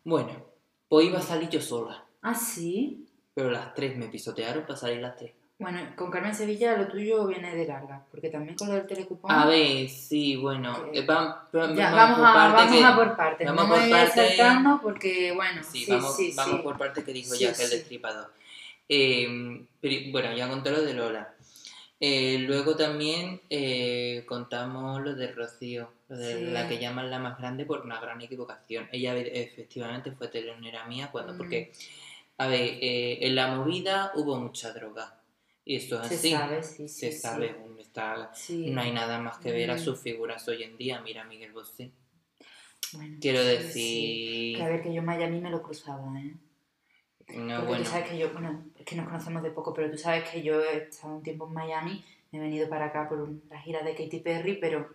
Bueno, 0.04 0.46
pues 0.90 1.06
iba 1.08 1.20
a 1.20 1.22
salir 1.22 1.50
yo 1.50 1.62
sola, 1.62 2.06
Ah, 2.22 2.34
sí, 2.36 3.06
pero 3.34 3.52
las 3.52 3.74
tres 3.74 3.98
me 3.98 4.08
pisotearon 4.08 4.64
para 4.64 4.78
salir 4.78 5.02
las 5.02 5.16
tres. 5.16 5.32
bueno, 5.60 5.80
con 5.96 6.12
Carmen 6.12 6.36
Sevilla 6.36 6.76
lo 6.76 6.88
tuyo 6.88 7.26
viene 7.28 7.56
de 7.56 7.66
larga, 7.66 8.04
porque 8.12 8.30
también 8.30 8.56
con 8.58 8.68
lo 8.68 8.74
del 8.76 8.86
telecupón, 8.88 9.32
A 9.32 9.46
ver, 9.46 9.88
sí, 9.90 10.36
bueno, 10.36 10.88
eh, 10.92 11.06
vam- 11.08 11.36
vam- 11.54 11.74
ya, 11.76 11.92
vamos 11.92 11.96
vamos, 11.96 12.18
por 12.18 12.28
a, 12.28 12.34
parte 12.34 12.56
vamos 12.58 12.78
que- 12.78 12.84
a 12.84 12.96
por 12.96 13.16
partes, 13.16 13.48
vamos 13.48 13.64
no 13.64 13.70
por 13.70 13.78
me 13.80 13.84
voy 13.88 13.94
a 13.94 14.02
ir 14.02 14.08
parte- 14.08 14.28
saltando 14.38 14.80
porque, 14.82 15.32
bueno, 15.34 15.62
Sí, 15.64 15.86
sí, 15.86 15.92
vamos, 15.92 16.16
sí, 16.18 16.34
vamos 16.36 16.58
sí. 16.58 16.62
por 16.64 16.78
parte 16.78 17.04
que 17.04 17.14
dijo 17.14 17.34
ya 17.36 17.54
que 17.54 17.64
el 17.64 17.70
destripador. 17.70 18.34
Eh, 18.90 19.66
pero, 19.80 20.12
bueno, 20.12 20.34
ya 20.36 20.50
conté 20.50 20.72
lo 20.72 20.82
de 20.82 20.94
Lola. 20.94 21.34
Eh, 22.00 22.40
luego 22.40 22.76
también 22.76 23.40
eh, 23.50 24.26
contamos 24.28 25.02
lo 25.02 25.16
de 25.16 25.32
Rocío, 25.32 25.90
lo 26.10 26.18
de 26.18 26.36
Sí. 26.40 26.46
la 26.52 26.68
que 26.68 26.78
llaman 26.78 27.10
la 27.10 27.20
más 27.20 27.38
grande 27.38 27.64
por 27.66 27.82
una 27.82 28.02
gran 28.02 28.20
equivocación. 28.22 28.90
Ella 28.92 29.16
efectivamente 29.16 30.12
fue 30.12 30.28
telonera 30.28 30.84
mía 30.86 31.10
cuando, 31.12 31.34
Mm. 31.34 31.38
porque, 31.38 31.72
a 32.38 32.48
ver, 32.48 32.78
eh, 32.82 33.20
en 33.26 33.36
la 33.36 33.56
movida 33.56 34.12
hubo 34.16 34.38
mucha 34.40 34.72
droga. 34.74 35.20
Y 35.66 35.78
esto 35.78 36.02
es 36.02 36.08
Se 36.10 36.16
así. 36.16 36.32
sabe, 36.32 36.64
sí, 36.64 36.88
sí, 36.88 36.90
Se 36.90 37.12
sí. 37.12 37.20
sabe, 37.20 37.56
está- 37.80 38.34
Sí. 38.34 38.70
no 38.72 38.82
hay 38.82 38.92
nada 38.92 39.20
más 39.20 39.38
que 39.38 39.52
ver 39.52 39.72
a 39.72 39.76
Mm. 39.76 39.80
sus 39.80 40.00
figuras 40.00 40.46
hoy 40.48 40.64
en 40.64 40.76
día. 40.78 41.00
Mira, 41.02 41.24
Miguel 41.24 41.54
Bosé. 41.54 41.92
Bueno, 42.94 43.18
Quiero 43.22 43.44
decir. 43.44 44.58
Que 44.58 44.64
a 44.64 44.68
ver, 44.68 44.82
que 44.84 44.94
yo 44.94 45.00
en 45.00 45.06
Miami 45.06 45.40
me 45.40 45.50
lo 45.50 45.62
cruzaba, 45.64 46.20
¿eh? 46.20 46.36
no, 47.36 47.56
Porque 47.56 47.68
bueno. 47.68 47.84
tú 47.86 47.90
sabes 47.90 48.10
que 48.10 48.18
yo, 48.18 48.32
bueno, 48.34 48.66
es 48.78 48.86
que 48.86 48.96
nos 48.96 49.06
conocemos 49.08 49.42
de 49.42 49.52
poco, 49.52 49.74
pero 49.74 49.90
tú 49.90 49.98
sabes 49.98 50.30
que 50.30 50.44
yo 50.44 50.62
he 50.62 50.84
estado 50.90 51.16
un 51.16 51.24
tiempo 51.24 51.48
en 51.48 51.54
Miami, 51.54 52.04
me 52.32 52.40
he 52.40 52.42
venido 52.42 52.68
para 52.68 52.86
acá 52.88 53.08
por 53.08 53.30
la 53.50 53.60
gira 53.62 53.82
de 53.84 53.96
Katy 53.96 54.20
Perry, 54.20 54.58
pero 54.60 54.94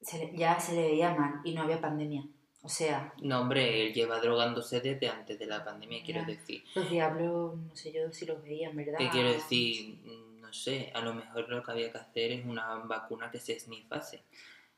se 0.00 0.18
le- 0.18 0.36
ya 0.36 0.58
se 0.58 0.74
le 0.74 0.82
veía 0.82 1.14
mal 1.14 1.40
y 1.44 1.52
no 1.54 1.62
había 1.62 1.80
pandemia. 1.80 2.24
O 2.62 2.68
sea, 2.68 3.12
No, 3.22 3.40
hombre, 3.40 3.86
él 3.86 3.94
lleva 3.94 4.20
drogándose 4.20 4.80
desde 4.80 5.08
antes 5.08 5.38
de 5.38 5.46
la 5.46 5.64
pandemia, 5.64 6.02
quiero 6.04 6.20
Ya. 6.20 6.26
decir. 6.26 6.62
los 6.74 6.90
diablos, 6.90 7.56
no 7.58 7.74
sé 7.74 7.90
yo 7.92 8.12
si 8.12 8.26
los 8.26 8.42
veían, 8.42 8.76
¿verdad? 8.76 8.98
¿Qué 8.98 9.08
quiero 9.08 9.32
decir? 9.32 9.98
No 10.40 10.52
sé, 10.52 10.90
a 10.94 11.00
lo 11.00 11.14
mejor 11.14 11.48
lo 11.48 11.62
que 11.62 11.70
había 11.70 11.90
que 11.92 11.98
hacer 11.98 12.32
es 12.32 12.44
una 12.44 12.74
vacuna 12.76 13.30
que 13.30 13.38
se 13.38 13.58
snifase. 13.58 14.22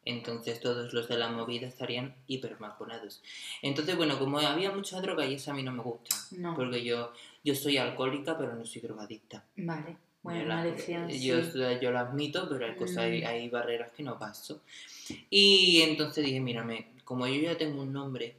Entonces 0.04 0.60
todos 0.60 0.92
los 0.92 1.08
de 1.08 1.16
la 1.16 1.28
movida 1.28 1.66
estarían 1.66 2.14
hipervacunados. 2.26 3.22
Entonces, 3.62 3.96
bueno, 3.96 4.18
como 4.18 4.38
había 4.40 4.70
mucha 4.72 5.00
droga 5.00 5.24
y 5.24 5.34
eso 5.34 5.50
a 5.52 5.54
mí 5.54 5.62
no 5.62 5.72
me 5.72 5.82
gusta. 5.82 6.14
No. 6.32 6.54
Porque 6.56 6.82
yo, 6.84 7.12
yo 7.44 7.54
soy 7.54 7.78
alcohólica, 7.78 8.36
pero 8.36 8.54
no 8.54 8.64
soy 8.66 8.82
drogadicta. 8.82 9.44
Vale, 9.56 9.96
bueno, 10.22 10.40
Yo 10.40 10.46
una 10.46 10.56
la- 10.56 10.64
lección. 10.70 11.08
yo, 11.08 11.42
sí. 11.42 11.58
yo 11.80 11.90
lo 11.92 11.98
admito, 12.00 12.48
pero 12.48 12.66
hay 12.66 12.74
cosas, 12.76 12.98
hay, 12.98 13.22
Mm. 13.22 13.26
hay 13.26 13.48
barreras 13.48 13.92
que 13.92 14.02
no 14.02 14.18
paso. 14.18 14.62
Y 15.30 15.80
entonces 15.82 16.24
dije, 16.24 16.40
mírame, 16.40 16.91
como 17.12 17.26
yo 17.26 17.42
ya 17.42 17.58
tengo 17.58 17.82
un 17.82 17.92
nombre, 17.92 18.36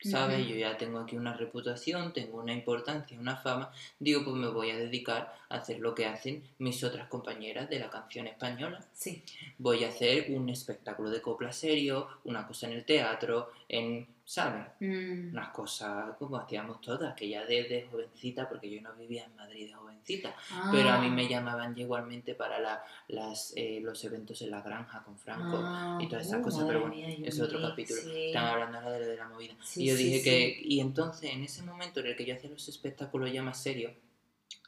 ¿sabes? 0.00 0.46
Yo 0.46 0.54
ya 0.54 0.76
tengo 0.76 1.00
aquí 1.00 1.16
una 1.16 1.36
reputación, 1.36 2.12
tengo 2.12 2.38
una 2.38 2.52
importancia, 2.52 3.18
una 3.18 3.36
fama, 3.36 3.72
digo, 3.98 4.22
pues 4.22 4.36
me 4.36 4.46
voy 4.46 4.70
a 4.70 4.76
dedicar 4.76 5.34
a 5.48 5.56
hacer 5.56 5.80
lo 5.80 5.92
que 5.92 6.06
hacen 6.06 6.44
mis 6.60 6.84
otras 6.84 7.08
compañeras 7.08 7.68
de 7.68 7.80
la 7.80 7.90
canción 7.90 8.28
española. 8.28 8.80
Sí, 8.92 9.24
Voy 9.58 9.82
a 9.82 9.88
hacer 9.88 10.26
un 10.30 10.48
espectáculo 10.50 11.10
de 11.10 11.20
copla 11.20 11.52
serio, 11.52 12.06
una 12.22 12.46
cosa 12.46 12.68
en 12.68 12.74
el 12.74 12.84
teatro, 12.84 13.50
en 13.68 14.06
¿sabes? 14.28 14.66
Mm. 14.80 15.28
Unas 15.30 15.50
cosas 15.50 16.16
como 16.18 16.36
hacíamos 16.36 16.80
todas, 16.80 17.14
que 17.14 17.28
ya 17.28 17.44
desde 17.46 17.86
jovencita, 17.88 18.48
porque 18.48 18.68
yo 18.68 18.82
no 18.82 18.92
vivía 18.94 19.24
en 19.24 19.36
Madrid 19.36 19.68
de 19.68 19.72
jovencita, 19.74 20.34
pero 20.72 20.88
a 20.90 20.98
mí 21.00 21.06
Ah. 21.06 21.10
me 21.10 21.28
llamaban 21.28 21.76
ya 21.76 21.82
igualmente 21.82 22.34
para 22.34 22.58
la- 22.58 22.82
las, 23.06 23.52
eh, 23.56 23.78
los 23.80 24.02
eventos 24.04 24.42
en 24.42 24.50
la 24.50 24.60
granja 24.62 25.04
con 25.04 25.16
Franco 25.16 25.60
Ah, 25.62 25.98
y 26.02 26.08
todas 26.08 26.26
esas 26.26 26.40
uh, 26.40 26.42
cosas, 26.42 26.64
pero 26.66 26.80
bueno, 26.80 26.96
mía, 26.96 27.16
es 27.24 27.40
otro 27.40 27.62
capítulo. 27.62 28.02
sí. 28.02 28.34
Hablando 28.36 28.78
ahora 28.78 28.90
de 28.94 29.00
lo 29.00 29.06
de 29.06 29.16
la 29.16 29.28
movida. 29.28 29.54
Sí, 29.62 29.84
y 29.84 29.86
yo 29.90 29.96
sí, 29.96 30.04
dije 30.04 30.22
que, 30.24 30.60
y 30.60 30.80
entonces 30.80 31.30
en 31.32 31.44
ese 31.44 31.62
momento 31.62 32.00
en 32.00 32.06
el 32.06 32.16
que 32.16 32.24
yo 32.26 32.34
hacía 32.34 32.50
los 32.50 32.68
espectáculos 32.68 33.32
ya 33.32 33.44
más 33.44 33.62
serios, 33.62 33.92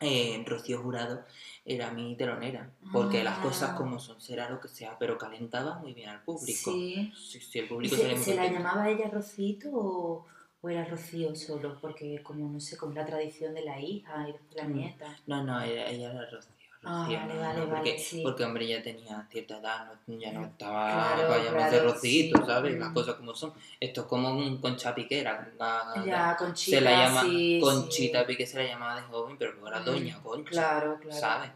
eh, 0.01 0.43
Rocío 0.47 0.81
Jurado 0.83 1.25
era 1.65 1.91
mi 1.91 2.17
telonera, 2.17 2.71
porque 2.93 3.23
las 3.25 3.39
cosas 3.41 3.71
Ah. 3.73 3.77
como 3.77 3.99
son, 3.99 4.21
será 4.21 4.49
lo 4.49 4.61
que 4.61 4.69
sea, 4.69 4.97
pero 4.99 5.19
calentaba 5.19 5.79
muy 5.79 5.93
bien 5.93 6.09
al 6.11 6.23
público. 6.23 6.71
Sí. 6.73 7.13
Sí, 7.17 7.41
sí, 7.41 7.59
el 7.59 7.65
¿Y 7.67 7.69
público 7.69 7.97
se, 7.97 8.35
la 8.35 8.47
llamaba 8.47 8.89
ella 8.89 9.09
Rocito 9.11 9.69
o, 9.73 10.27
o 10.63 10.69
era 10.69 10.85
Rocío 10.85 11.35
solo? 11.35 11.79
Porque 11.81 12.23
como 12.23 12.49
no 12.49 12.61
sé, 12.61 12.77
como 12.77 12.95
la 12.95 13.05
tradición 13.05 13.55
de 13.55 13.65
la 13.65 13.81
hija 13.81 14.29
y 14.29 14.33
después 14.33 14.57
la 14.57 14.65
Mm. 14.65 14.73
nieta. 14.77 15.17
No, 15.27 15.43
no, 15.45 15.61
ella, 15.61 15.89
ella 15.91 16.13
era 16.13 16.31
Rocío. 16.31 16.53
Ah, 16.85 17.07
vale, 17.11 17.35
no, 17.35 17.41
vale, 17.41 17.61
vale, 17.61 17.67
porque, 17.67 17.99
sí. 17.99 18.21
porque 18.23 18.45
hombre 18.45 18.67
ya 18.69 18.81
tenía 18.83 19.27
cierta 19.31 19.59
edad, 19.59 19.93
no- 20.07 20.19
ya 20.19 20.33
no 20.33 20.45
estaba 20.47 21.15
claro, 21.17 21.45
llamarse 21.45 21.77
claro, 21.77 21.93
Rocito, 21.93 22.39
sí. 22.41 22.47
¿sabes? 22.47 22.79
Las 22.79 22.91
Mm. 22.91 22.95
cosas 22.95 23.15
como 23.17 23.35
son. 23.35 23.53
Esto 23.81 24.01
es 24.03 24.07
como 24.07 24.31
un 24.33 24.59
concha 24.59 24.95
piquera. 24.95 25.51
una- 25.57 26.05
Ya, 26.07 26.37
Conchita, 26.37 26.77
se 26.77 26.81
la 26.81 26.91
llama 26.93 27.23
sí, 27.23 27.59
Conchita 27.61 28.21
sí. 28.21 28.27
Piqué, 28.29 28.47
se 28.47 28.59
la 28.63 28.69
llamaba 28.69 28.95
de 28.97 29.03
joven, 29.03 29.37
pero 29.37 29.53
luego 29.53 29.69
era 29.69 29.81
Mm, 29.81 29.85
Doña 29.85 30.23
Concha. 30.23 30.51
Claro, 30.51 30.99
claro. 31.01 31.21
¿sabes? 31.21 31.51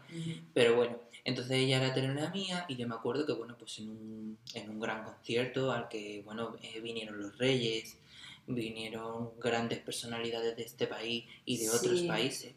Pero 0.53 0.75
bueno, 0.75 0.97
entonces 1.23 1.53
ella 1.53 1.77
era 1.77 1.93
telonera 1.93 2.29
mía 2.29 2.65
y 2.67 2.75
yo 2.75 2.85
me 2.87 2.95
acuerdo 2.95 3.25
que, 3.25 3.31
bueno, 3.33 3.55
pues 3.57 3.79
en 3.79 3.89
un, 3.89 4.37
en 4.53 4.69
un 4.69 4.79
gran 4.81 5.03
concierto 5.05 5.71
al 5.71 5.87
que, 5.87 6.21
bueno, 6.25 6.57
eh, 6.61 6.81
vinieron 6.81 7.21
los 7.21 7.37
reyes, 7.37 7.97
vinieron 8.47 9.31
grandes 9.39 9.79
personalidades 9.79 10.55
de 10.55 10.63
este 10.63 10.87
país 10.87 11.25
y 11.45 11.57
de 11.57 11.69
otros 11.69 12.01
países. 12.03 12.55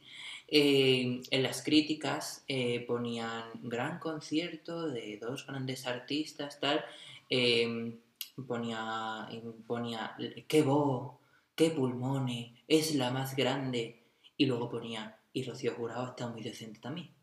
Eh, 0.49 1.23
en 1.31 1.43
las 1.43 1.63
críticas 1.63 2.45
eh, 2.47 2.85
ponían 2.87 3.51
gran 3.63 3.99
concierto 3.99 4.89
de 4.89 5.19
dos 5.19 5.47
grandes 5.47 5.87
artistas, 5.87 6.61
tal. 6.61 6.85
eh, 7.31 7.99
ponía, 8.47 9.29
ponía, 9.67 10.17
qué 10.47 10.63
voz, 10.63 11.19
qué 11.55 11.71
pulmones, 11.71 12.53
es 12.69 12.95
la 12.95 13.11
más 13.11 13.35
grande. 13.35 14.03
Y 14.37 14.47
luego 14.47 14.71
ponía, 14.71 15.19
y 15.33 15.45
Rocío 15.45 15.75
Jurado 15.75 16.11
está 16.11 16.29
muy 16.29 16.43
decente 16.43 16.79
también. 16.81 17.16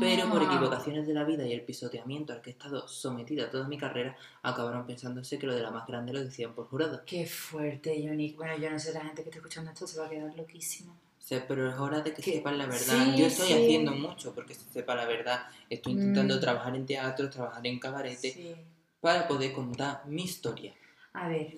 Pero 0.00 0.28
por 0.30 0.42
Ah. 0.42 0.46
equivocaciones 0.46 1.06
de 1.06 1.14
la 1.14 1.24
vida 1.24 1.46
y 1.46 1.52
el 1.52 1.62
pisoteamiento 1.62 2.32
al 2.32 2.40
que 2.40 2.50
he 2.50 2.52
estado 2.54 2.88
sometida 2.88 3.50
toda 3.50 3.68
mi 3.68 3.76
carrera, 3.78 4.16
acabaron 4.42 4.86
pensándose 4.86 5.38
que 5.38 5.46
lo 5.46 5.54
de 5.54 5.62
la 5.62 5.70
más 5.70 5.86
grande 5.86 6.12
lo 6.12 6.20
decían 6.24 6.54
por 6.54 6.66
jurado. 6.68 7.02
Qué 7.06 7.26
fuerte, 7.26 8.02
Johnny. 8.06 8.32
Bueno, 8.32 8.56
yo 8.56 8.70
no 8.70 8.78
sé, 8.78 8.92
la 8.92 9.00
gente 9.00 9.22
que 9.22 9.28
está 9.28 9.38
escuchando 9.38 9.70
esto 9.70 9.86
se 9.86 10.00
va 10.00 10.06
a 10.06 10.10
quedar 10.10 10.34
loquísima. 10.36 10.94
Sea, 11.18 11.46
pero 11.46 11.70
es 11.70 11.78
hora 11.78 12.00
de 12.00 12.12
que 12.14 12.22
Que- 12.22 12.32
sepan 12.32 12.58
la 12.58 12.66
verdad. 12.66 12.80
sí, 13.14 13.20
Yo 13.20 13.26
estoy 13.26 13.46
sí. 13.48 13.52
haciendo 13.54 13.92
mucho 13.92 14.34
porque 14.34 14.54
se 14.54 14.64
sepa 14.72 14.94
la 14.94 15.04
verdad. 15.06 15.42
Estoy 15.70 15.92
intentando 15.92 16.36
Mm. 16.36 16.40
trabajar 16.40 16.74
en 16.74 16.86
teatro, 16.86 17.30
trabajar 17.30 17.64
en 17.66 17.78
cabarete, 17.78 18.32
Sí. 18.32 18.54
para 19.00 19.28
poder 19.28 19.52
contar 19.52 20.04
mi 20.06 20.24
historia. 20.24 20.74
A 21.12 21.28
ver, 21.28 21.54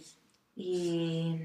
y 0.56 1.36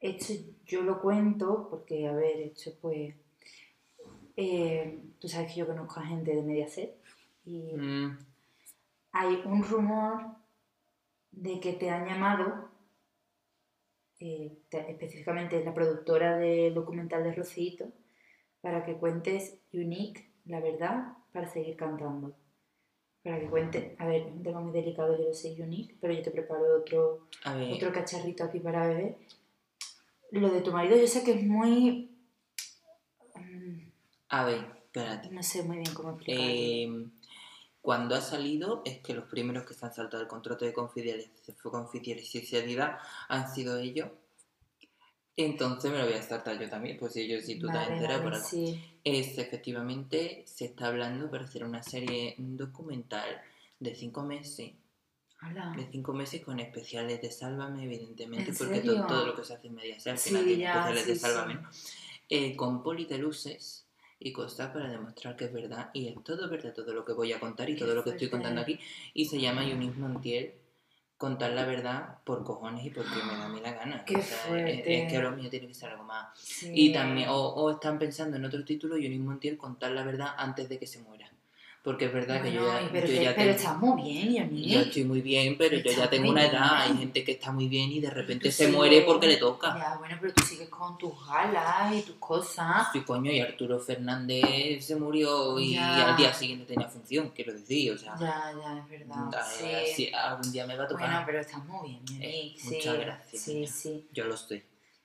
esto 0.00 0.32
yo 0.66 0.82
lo 0.82 1.00
cuento 1.00 1.66
porque, 1.70 2.06
a 2.06 2.12
ver, 2.12 2.38
esto 2.40 2.70
pues, 2.80 3.14
eh, 4.40 5.00
tú 5.18 5.26
sabes 5.28 5.52
que 5.52 5.58
yo 5.58 5.66
conozco 5.66 5.98
a 5.98 6.06
gente 6.06 6.32
de 6.34 6.42
Mediaset 6.42 6.94
y 7.44 7.72
Mm, 7.74 8.18
hay 9.12 9.42
un 9.44 9.64
rumor 9.64 10.22
de 11.32 11.58
que 11.58 11.72
te 11.72 11.90
han 11.90 12.06
llamado, 12.06 12.70
eh, 14.20 14.58
te- 14.68 14.90
específicamente 14.92 15.64
la 15.64 15.74
productora 15.74 16.36
del 16.38 16.72
documental 16.74 17.24
de 17.24 17.32
Rocito, 17.34 17.86
para 18.60 18.84
que 18.84 18.94
cuentes 18.96 19.58
Unique, 19.72 20.30
la 20.46 20.60
verdad, 20.60 21.14
para 21.32 21.48
seguir 21.48 21.76
cantando. 21.76 22.36
Para 23.24 23.40
que 23.40 23.46
cuentes, 23.48 23.98
a 24.00 24.06
ver, 24.06 24.22
es 24.22 24.32
un 24.32 24.42
tema 24.44 24.60
muy 24.60 24.72
delicado, 24.72 25.16
yo 25.18 25.24
lo 25.28 25.34
sé, 25.34 25.56
Unique, 25.60 25.96
pero 26.00 26.12
yo 26.12 26.22
te 26.22 26.30
preparo 26.30 26.78
otro, 26.80 27.26
otro 27.74 27.92
cacharrito 27.92 28.44
aquí 28.44 28.60
para 28.60 28.86
beber. 28.86 29.16
Lo 30.30 30.48
de 30.50 30.60
tu 30.60 30.70
marido 30.72 30.96
yo 30.96 31.06
sé 31.08 31.24
que 31.24 31.32
es 31.32 31.42
muy... 31.44 32.14
a 34.28 34.44
ver, 34.44 34.66
espérate. 34.84 35.30
No 35.30 35.42
sé 35.42 35.62
muy 35.62 35.78
bien 35.78 35.94
cómo 35.94 36.10
explicarlo. 36.10 36.44
Eh, 36.50 37.06
cuando 37.80 38.14
ha 38.14 38.20
salido 38.20 38.82
es 38.84 38.98
que 38.98 39.14
los 39.14 39.24
primeros 39.24 39.64
que 39.64 39.74
se 39.74 39.86
han 39.86 39.94
saltado 39.94 40.22
el 40.22 40.28
contrato 40.28 40.64
de 40.64 40.72
confidencialidad 40.74 42.98
han 43.28 43.52
sido 43.54 43.78
ellos. 43.78 44.08
Entonces 45.36 45.90
me 45.92 45.98
lo 45.98 46.04
voy 46.04 46.14
a 46.14 46.22
saltar 46.22 46.58
yo 46.58 46.68
también, 46.68 46.98
pues 46.98 47.12
si 47.12 47.28
yo 47.28 47.40
si 47.40 47.58
tú 47.60 47.68
te 47.68 47.74
Vale, 47.74 47.94
enteras 47.94 48.18
vale, 48.18 48.30
por 48.30 48.40
sí. 48.40 48.82
Es 49.04 49.38
efectivamente, 49.38 50.42
se 50.46 50.64
está 50.66 50.88
hablando 50.88 51.30
para 51.30 51.44
hacer 51.44 51.62
una 51.64 51.82
serie 51.82 52.34
documental 52.38 53.40
de 53.78 53.94
cinco 53.94 54.24
meses, 54.24 54.72
Hala. 55.40 55.72
de 55.76 55.86
cinco 55.92 56.12
meses 56.12 56.44
con 56.44 56.58
especiales 56.58 57.22
de 57.22 57.30
Sálvame, 57.30 57.84
evidentemente, 57.84 58.50
¿En 58.50 58.56
porque 58.58 58.80
todo, 58.80 59.06
todo 59.06 59.26
lo 59.26 59.36
que 59.36 59.44
se 59.44 59.54
hace 59.54 59.68
en 59.68 59.76
Mediaset 59.76 60.12
al 60.12 60.18
Sí, 60.18 60.30
final 60.30 60.56
ya, 60.56 60.70
especiales 60.72 61.06
de 61.06 61.14
sí, 61.14 61.20
Sálvame, 61.20 61.58
sí. 61.70 61.92
eh, 62.30 62.56
con 62.56 62.82
poli 62.82 63.04
de 63.06 63.18
luces 63.18 63.86
y 64.20 64.32
cosas 64.32 64.70
para 64.70 64.88
demostrar 64.88 65.36
que 65.36 65.44
es 65.46 65.52
verdad 65.52 65.90
y 65.92 66.08
es 66.08 66.22
todo 66.24 66.48
verdad 66.48 66.72
todo 66.74 66.92
lo 66.92 67.04
que 67.04 67.12
voy 67.12 67.32
a 67.32 67.40
contar 67.40 67.70
y 67.70 67.76
todo 67.76 67.94
lo 67.94 68.02
que 68.02 68.10
estoy 68.10 68.28
contando 68.28 68.60
aquí. 68.60 68.78
Y 69.14 69.26
se 69.26 69.40
llama 69.40 69.64
Yunis 69.64 69.96
Montiel 69.96 70.54
contar 71.16 71.50
la 71.52 71.64
verdad 71.64 72.18
por 72.24 72.44
cojones 72.44 72.84
y 72.84 72.90
porque 72.90 73.10
me 73.24 73.32
da 73.36 73.46
a 73.46 73.48
mí 73.48 73.60
la 73.60 73.72
gana. 73.72 74.04
Qué 74.04 74.16
O 74.16 74.22
sea, 74.22 74.68
es- 74.68 74.82
es, 74.86 75.12
que 75.12 75.18
lo 75.20 75.32
mío 75.32 75.50
tiene 75.50 75.66
que 75.68 75.74
ser 75.74 75.90
algo 75.90 76.04
más. 76.04 76.28
Sí. 76.38 76.70
y 76.72 76.92
también 76.92 77.28
o, 77.28 77.36
o 77.36 77.70
están 77.72 77.98
pensando 77.98 78.36
en 78.36 78.44
otro 78.44 78.64
título 78.64 78.96
Yunis 78.96 79.20
Montiel 79.20 79.56
contar 79.58 79.90
la 79.92 80.04
verdad 80.04 80.28
antes 80.36 80.68
de 80.68 80.78
que 80.78 80.86
se 80.86 81.00
muera 81.00 81.30
porque 81.88 82.04
es 82.04 82.12
verdad 82.12 82.42
que 82.42 82.52
yo 82.52 82.60
Bueno, 82.64 82.80
ya, 82.82 82.88
pero, 82.92 83.06
yo 83.06 83.14
ya 83.22 83.34
pero 83.34 83.34
tengo- 83.34 83.50
está 83.56 83.72
muy 83.78 84.02
bien, 84.02 84.36
Johnny. 84.36 84.68
yo 84.68 84.80
estoy 84.80 85.04
muy 85.04 85.22
bien, 85.22 85.56
pero 85.56 85.78
yo 85.78 85.90
ya 85.90 86.10
tengo 86.10 86.28
una 86.30 86.44
edad. 86.44 86.84
bien. 86.84 86.92
Hay 86.92 86.98
gente 86.98 87.24
que 87.24 87.32
está 87.32 87.50
muy 87.50 87.66
bien 87.66 87.90
y 87.90 87.98
de 88.00 88.10
repente 88.10 88.52
se 88.52 88.68
muere 88.68 89.00
porque 89.06 89.26
le 89.26 89.38
toca. 89.38 89.74
Ya, 89.74 89.96
bueno, 89.96 90.18
pero 90.20 90.34
tú 90.34 90.42
sigues 90.44 90.68
con 90.68 90.98
tus 90.98 91.12
galas 91.26 91.94
y 91.94 92.02
tus 92.02 92.16
cosas. 92.16 92.88
Sí, 92.92 93.00
coño, 93.00 93.32
y 93.32 93.40
Arturo 93.40 93.80
Fernández 93.80 94.84
se 94.84 94.96
murió 94.96 95.58
y 95.58 95.72
Ya. 95.76 96.10
al 96.10 96.16
día 96.18 96.34
siguiente 96.34 96.66
tenía 96.66 96.88
función, 96.88 97.30
quiero 97.34 97.54
decir, 97.54 97.92
o 97.92 97.96
sea, 97.96 98.14
Ya, 98.20 98.52
ya, 98.62 98.78
es 98.80 98.88
verdad. 98.90 99.30
ah, 99.34 99.42
sí. 99.42 99.66
sí, 99.96 100.10
algún 100.12 100.52
día 100.52 100.66
me 100.66 100.76
va 100.76 100.84
a 100.84 100.88
tocar. 100.88 101.06
Bueno, 101.08 101.22
pero 101.24 101.40
estás 101.40 101.64
muy 101.64 101.88
bien, 101.88 102.00
Johnny. 102.06 102.26
Eh, 102.26 102.54
sí, 102.58 102.74
muchas 102.74 102.98
gracias, 102.98 103.42
Sí, 103.42 103.66
sí. 103.66 104.06
Yo 104.12 104.24
lo 104.26 104.34
estoy, 104.34 104.62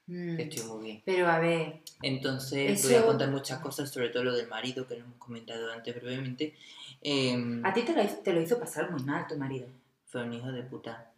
Mm. 0.08 0.40
estoy 0.40 0.64
muy 0.68 0.84
bien. 0.84 1.02
Pero 1.06 1.28
a 1.28 1.40
ver, 1.40 1.82
Entonces 2.02 2.72
Eso- 2.80 2.90
voy 2.90 2.98
a 2.98 3.06
contar 3.06 3.30
muchas 3.32 3.60
cosas, 3.60 3.90
sobre 3.90 4.10
todo 4.10 4.26
lo 4.26 4.34
del 4.36 4.48
marido 4.50 4.86
que 4.86 4.96
lo 4.96 5.06
hemos 5.06 5.18
comentado 5.18 5.72
antes 5.72 5.96
brevemente. 5.96 6.54
Eh, 7.02 7.62
a 7.64 7.74
ti 7.74 7.84
te 7.84 7.94
lo, 7.96 8.06
te 8.22 8.34
lo 8.34 8.42
hizo 8.42 8.60
pasar 8.60 8.92
muy 8.92 9.02
mal 9.04 9.26
tu 9.28 9.38
marido. 9.38 9.68
fue 10.08 10.24
un 10.24 10.34
hijo 10.34 10.52
de 10.52 10.64
puta. 10.64 11.10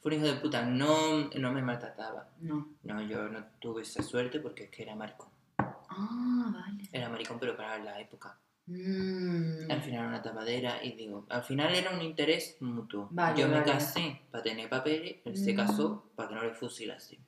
Fue 0.00 0.12
un 0.14 0.18
hijo 0.18 0.34
de 0.34 0.40
puta, 0.40 0.62
no, 0.66 1.30
no 1.30 1.52
me 1.52 1.62
maltrataba. 1.62 2.28
No. 2.40 2.68
No, 2.82 3.00
yo 3.02 3.28
no 3.28 3.44
tuve 3.60 3.82
esa 3.82 4.02
suerte 4.02 4.40
porque 4.40 4.64
es 4.64 4.70
que 4.70 4.82
era 4.82 4.94
maricón. 4.96 5.28
Ah, 5.58 6.50
vale. 6.52 6.82
Era 6.92 7.08
maricón, 7.08 7.38
pero 7.38 7.56
para 7.56 7.78
la 7.78 8.00
época. 8.00 8.36
Mm. 8.66 9.70
Al 9.70 9.80
final 9.82 10.00
era 10.00 10.08
una 10.08 10.22
tapadera 10.22 10.82
y 10.84 10.92
digo, 10.92 11.24
al 11.28 11.42
final 11.44 11.74
era 11.74 11.90
un 11.92 12.02
interés 12.02 12.56
mutuo. 12.60 13.08
Vale, 13.10 13.40
Yo 13.40 13.46
me 13.48 13.60
vale. 13.60 13.72
casé 13.72 14.20
para 14.30 14.42
tener 14.42 14.68
papeles, 14.68 15.16
él 15.24 15.36
se 15.36 15.52
Mm. 15.52 15.56
casó 15.56 16.04
para 16.16 16.28
que 16.28 16.34
no 16.34 16.42
le 16.42 16.54
fusilasen. 16.54 17.18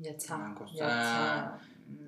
Ya 0.00 0.10
está. 0.12 0.36
Una 0.36 0.54
cosa- 0.54 0.74
Ya 0.74 0.86
está. 0.86 1.58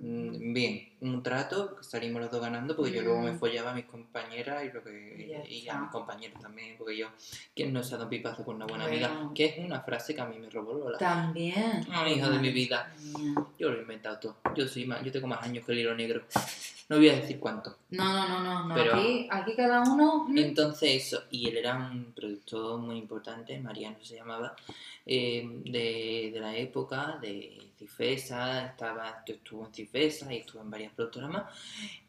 Mm. 0.01 0.55
Bien, 0.55 0.89
un 1.01 1.23
trato, 1.23 1.77
salimos 1.83 2.23
los 2.23 2.31
dos 2.31 2.41
ganando 2.41 2.75
porque 2.75 2.93
yo 2.93 3.03
luego 3.03 3.21
me 3.21 3.35
follaba 3.35 3.73
a 3.73 3.75
mis 3.75 3.85
compañeras 3.85 4.65
y, 4.65 4.73
lo 4.73 4.83
que, 4.83 5.27
Ya 5.29 5.47
y 5.47 5.69
a 5.69 5.79
mis 5.79 5.91
compañeros 5.91 6.41
también, 6.41 6.77
porque 6.79 6.97
yo, 6.97 7.09
¿quién 7.55 7.73
no 7.73 7.83
se 7.83 7.91
ha 7.95 7.99
dado 7.99 8.05
un 8.05 8.11
pipazo 8.11 8.45
con 8.45 8.57
una 8.57 8.67
buena 8.67 8.87
Bueno. 8.87 9.07
amiga? 9.07 9.31
Que 9.35 9.45
es 9.47 9.59
una 9.59 9.81
frase 9.81 10.15
que 10.15 10.21
a 10.23 10.27
mí 10.27 10.39
me 10.39 10.49
robó 10.49 10.73
Lola. 10.75 10.97
También. 10.97 11.87
Ay, 11.91 12.15
hija 12.15 12.31
de 12.31 12.39
mi 12.39 12.51
vida. 12.51 12.95
Mía. 13.19 13.35
Yo 13.59 13.71
lo 13.71 13.77
he 13.79 13.83
inventado 13.83 14.19
todo. 14.19 14.37
Yo 14.57 14.67
soy 14.67 14.87
más, 14.87 15.03
yo 15.05 15.13
tengo 15.13 15.27
más 15.27 15.43
años 15.43 15.67
que 15.67 15.73
el 15.73 15.79
hilo 15.81 15.95
negro. 15.95 16.23
No 16.89 16.97
voy 16.97 17.09
a 17.11 17.17
decir 17.17 17.39
cuánto. 17.39 17.77
No, 17.91 18.05
no, 18.05 18.29
no, 18.29 18.43
no. 18.43 18.69
no. 18.69 18.75
Pero- 18.75 18.95
aquí, 18.95 19.27
aquí 19.31 19.55
cada 19.55 19.83
uno. 19.83 20.25
mm, 20.29 20.39
Entonces 20.39 20.91
eso, 21.07 21.25
y 21.31 21.49
él 21.49 21.57
era 21.59 21.77
un 21.77 22.13
productor 22.15 22.79
muy 22.79 22.97
importante, 22.97 23.59
Mariano 23.59 23.97
se 24.03 24.17
llamaba, 24.17 24.55
eh, 25.05 25.47
de, 25.65 26.31
de 26.33 26.41
la 26.41 26.57
época 26.57 27.19
de 27.21 27.59
Cifesa, 27.85 28.67
estaba, 28.67 29.23
estuvo 29.27 29.67
en 29.67 29.75
Cifesa 29.75 30.33
y 30.33 30.39
estuvo 30.39 30.63
en 30.63 30.71
varias 30.71 30.93
productoras 30.93 31.31
más. 31.31 31.45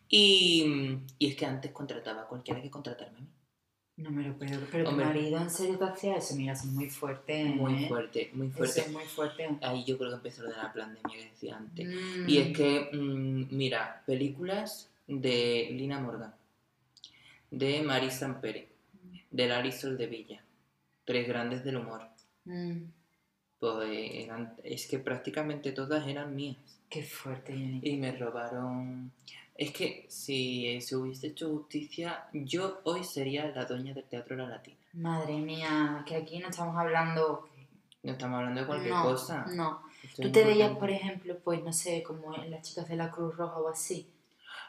Y, 0.07 0.97
y 1.19 1.27
es 1.27 1.35
que 1.35 1.45
antes 1.45 1.71
contrataba 1.71 2.21
a 2.21 2.27
cualquiera 2.27 2.61
que 2.61 2.69
contratarme 2.69 3.17
a 3.17 3.21
mí. 3.21 3.27
No 3.97 4.11
me 4.11 4.23
lo 4.23 4.37
creo. 4.37 4.59
Pero 4.71 4.83
tu 4.85 4.89
Hombre. 4.91 5.05
marido 5.05 5.37
en 5.37 5.49
serio 5.49 5.77
te 5.77 5.85
hacía 5.85 6.15
eso. 6.17 6.35
Mira, 6.35 6.53
es 6.53 6.65
muy 6.65 6.89
fuerte. 6.89 7.45
Muy 7.45 7.85
¿eh? 7.85 7.87
fuerte, 7.87 8.29
muy 8.33 8.47
Eso 8.47 8.57
fuerte. 8.57 8.81
es 8.81 8.91
muy 8.91 9.03
fuerte. 9.05 9.49
Ahí 9.61 9.83
yo 9.85 9.97
creo 9.97 10.09
que 10.11 10.15
empezó 10.17 10.43
lo 10.43 10.49
de 10.49 10.57
la 10.57 10.73
pandemia 10.73 11.01
que 11.11 11.29
decía 11.29 11.57
antes. 11.57 11.87
Mm. 11.87 12.29
Y 12.29 12.37
es 12.37 12.57
que, 12.57 12.89
mm, 12.91 13.55
mira, 13.55 14.03
películas 14.05 14.89
de 15.07 15.69
Lina 15.71 15.99
Morgan, 15.99 16.33
de 17.51 17.81
Marisa 17.83 18.41
Pérez, 18.41 18.67
de 19.31 19.47
Lari 19.47 19.71
Sol 19.71 19.97
de 19.97 20.07
Villa, 20.07 20.43
tres 21.05 21.27
grandes 21.27 21.63
del 21.63 21.77
humor. 21.77 22.01
Mm. 22.45 22.83
Pues 23.73 23.89
eran, 24.13 24.53
es 24.63 24.87
que 24.87 24.99
prácticamente 24.99 25.71
todas 25.71 26.07
eran 26.07 26.35
mías. 26.35 26.57
Qué 26.89 27.03
fuerte. 27.03 27.53
Y 27.53 27.97
me 27.97 28.11
robaron... 28.11 29.11
Es 29.57 29.71
que 29.71 30.05
si 30.09 30.81
se 30.81 30.95
hubiese 30.97 31.27
hecho 31.27 31.49
justicia, 31.49 32.25
yo 32.33 32.81
hoy 32.83 33.03
sería 33.03 33.47
la 33.47 33.65
dueña 33.65 33.93
del 33.93 34.03
Teatro 34.03 34.35
La 34.35 34.47
Latina. 34.47 34.77
Madre 34.93 35.37
mía, 35.37 36.03
que 36.05 36.15
aquí 36.15 36.39
no 36.39 36.49
estamos 36.49 36.77
hablando... 36.77 37.47
No 38.03 38.11
estamos 38.11 38.37
hablando 38.37 38.61
de 38.61 38.67
cualquier 38.67 38.93
no, 38.93 39.03
cosa. 39.03 39.45
No. 39.53 39.81
¿Tú 40.15 40.31
te 40.31 40.43
veías, 40.43 40.77
por 40.77 40.91
ejemplo, 40.91 41.37
pues 41.43 41.63
no 41.63 41.73
sé, 41.73 42.03
como 42.03 42.35
en 42.35 42.51
las 42.51 42.61
chicas 42.61 42.87
de 42.87 42.95
la 42.95 43.09
Cruz 43.09 43.35
Roja 43.35 43.57
o 43.57 43.67
así? 43.69 44.07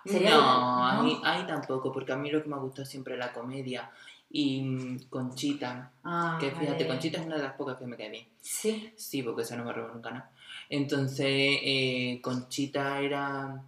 No, 0.05 0.13
¿Sería- 0.13 0.37
a 0.39 0.95
no? 0.97 1.03
mí, 1.03 1.21
ahí 1.25 1.45
tampoco, 1.47 1.93
porque 1.93 2.13
a 2.13 2.17
mí 2.17 2.31
lo 2.31 2.43
que 2.43 2.49
me 2.49 2.57
gusta 2.57 2.85
siempre 2.85 3.15
es 3.15 3.21
la 3.21 3.33
comedia. 3.33 3.91
Y 4.31 4.61
mm, 4.63 5.09
Conchita, 5.09 5.93
Ah, 6.05 6.37
que 6.41 6.51
fíjate, 6.51 6.85
vale. 6.85 6.89
Conchita 6.89 7.21
es 7.21 7.27
una 7.27 7.37
de 7.37 7.43
las 7.43 7.55
pocas 7.55 7.77
que 7.79 7.87
me 7.87 7.97
cae 7.97 8.11
bien. 8.11 8.27
Sí. 8.41 8.93
Sí, 8.97 9.23
porque 9.23 9.43
esa 9.43 9.57
no 9.57 9.65
me 9.65 9.73
robó 9.73 9.95
nunca 9.95 10.11
nada. 10.11 10.31
Entonces, 10.69 11.27
eh, 11.29 12.19
Conchita 12.23 13.01
era. 13.01 13.63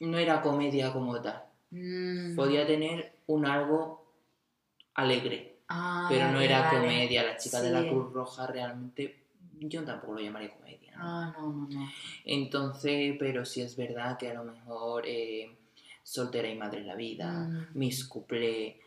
No 0.00 0.18
era 0.18 0.40
comedia 0.40 0.92
como 0.92 1.20
tal. 1.20 1.42
Mm. 1.70 2.34
Podía 2.36 2.66
tener 2.66 3.12
un 3.26 3.46
algo 3.46 4.04
alegre, 4.94 5.56
Ah, 5.68 6.06
pero 6.10 6.26
no 6.28 6.34
vale, 6.34 6.44
era 6.44 6.60
vale. 6.62 6.78
comedia. 6.78 7.22
La 7.24 7.36
chica 7.36 7.60
de 7.60 7.70
la 7.70 7.82
Sí. 7.82 7.88
Cruz 7.88 8.12
Roja 8.12 8.46
realmente. 8.46 9.18
Yo 9.60 9.84
tampoco 9.84 10.14
lo 10.14 10.20
llamaría 10.20 10.50
comedia. 10.54 10.96
¿no? 10.96 11.02
Ah, 11.04 11.34
no, 11.38 11.48
no, 11.52 11.68
no. 11.68 11.88
Entonces, 12.24 13.16
pero 13.18 13.44
sí 13.44 13.60
es 13.62 13.76
verdad 13.76 14.18
que 14.18 14.30
a 14.30 14.34
lo 14.34 14.44
mejor 14.44 15.04
eh, 15.06 15.56
Soltera 16.02 16.48
y 16.48 16.56
Madre 16.56 16.80
en 16.80 16.86
la 16.88 16.94
Vida, 16.96 17.32
Mm. 17.32 17.66
Miss 17.74 18.04
Couplé 18.06 18.80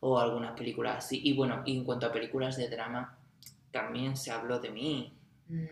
o 0.00 0.18
algunas 0.18 0.52
películas 0.56 0.96
así. 1.04 1.20
Y 1.24 1.32
bueno, 1.34 1.62
y 1.64 1.76
en 1.76 1.84
cuanto 1.84 2.06
a 2.06 2.12
películas 2.12 2.56
de 2.56 2.68
drama, 2.68 3.16
también 3.70 4.16
se 4.16 4.30
habló 4.30 4.58
de 4.58 4.70
mí 4.70 5.12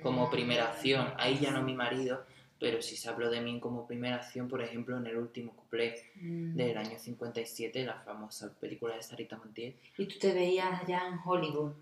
como 0.03 0.27
Mm. 0.27 0.31
primera 0.31 0.65
acción. 0.67 1.13
Ahí 1.19 1.39
ya 1.41 1.51
no 1.51 1.63
mi 1.63 1.75
marido, 1.75 2.25
pero 2.61 2.81
sí 2.81 2.97
se 2.97 3.09
habló 3.09 3.29
de 3.31 3.41
mí 3.41 3.59
como 3.61 3.87
primera 3.87 4.17
acción, 4.17 4.49
por 4.49 4.63
ejemplo, 4.63 4.97
en 4.97 5.07
el 5.07 5.17
último 5.17 5.53
couplé 5.55 6.11
Mm. 6.17 6.55
del 6.57 6.77
año 6.79 6.99
57, 6.99 7.85
la 7.85 7.95
famosa 8.01 8.53
película 8.61 8.95
de 8.95 9.03
Sarita 9.03 9.37
Montiel. 9.37 9.75
¿Y 9.99 10.07
tú 10.07 10.19
te 10.19 10.33
veías 10.33 10.87
ya 10.87 11.09
en 11.09 11.19
Hollywood? 11.25 11.73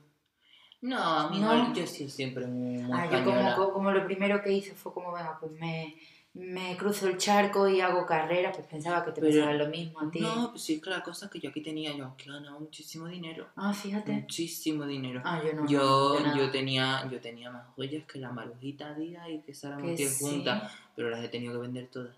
No, 0.81 0.99
a 0.99 1.31
mí 1.31 1.39
No. 1.39 1.69
no, 1.69 1.75
yo 1.75 1.87
sí 1.87 2.09
siempre 2.11 2.47
muy, 2.47 2.83
Ah, 2.93 3.09
yo 3.09 3.73
como 3.73 3.93
lo 3.93 4.05
primero 4.05 4.43
que 4.43 4.53
hice 4.53 4.75
fue 4.75 4.93
como, 4.93 5.13
venga, 5.13 5.39
pues 5.39 5.53
me, 5.53 5.95
me 6.35 6.77
cruzo 6.79 7.09
el 7.09 7.19
charco 7.19 7.69
y 7.69 7.81
hago 7.83 8.07
carrera, 8.07 8.53
pues 8.53 8.67
pensaba 8.67 9.05
que 9.05 9.13
te 9.13 9.21
Pero- 9.21 9.41
pasaba 9.41 9.53
lo 9.55 9.69
mismo 9.69 10.01
a 10.01 10.11
ti. 10.11 10.21
No, 10.21 10.51
pues 10.51 10.63
sí, 10.63 10.81
que 10.81 10.89
la 10.89 11.03
cosa 11.03 11.27
es 11.27 11.33
que 11.33 11.41
yo 11.41 11.51
aquí 11.51 11.61
tenía, 11.61 11.95
yo 11.95 12.07
aquí 12.07 12.29
ganaba 12.31 12.59
muchísimo 12.59 13.07
dinero. 13.07 13.49
Ah, 13.55 13.75
fíjate. 13.75 14.13
Muchísimo 14.13 14.87
dinero. 14.87 15.21
Ah, 15.25 15.43
yo 15.45 15.53
no. 15.53 15.67
Yo, 15.67 16.19
no, 16.21 16.37
yo 16.37 16.51
tenía 16.51 17.07
yo 17.11 17.21
tenía 17.21 17.51
más 17.51 17.67
joyas 17.77 18.05
que 18.07 18.19
la 18.19 18.31
Marujita 18.33 18.95
Díaz 18.95 19.29
y 19.29 19.41
que 19.41 19.53
Sara 19.53 19.79
Montiel 19.79 20.09
sí. 20.09 20.25
juntas, 20.25 20.73
pero 20.97 21.11
las 21.11 21.23
he 21.23 21.29
tenido 21.29 21.53
que 21.53 21.59
vender 21.61 21.89
todas. 21.89 22.15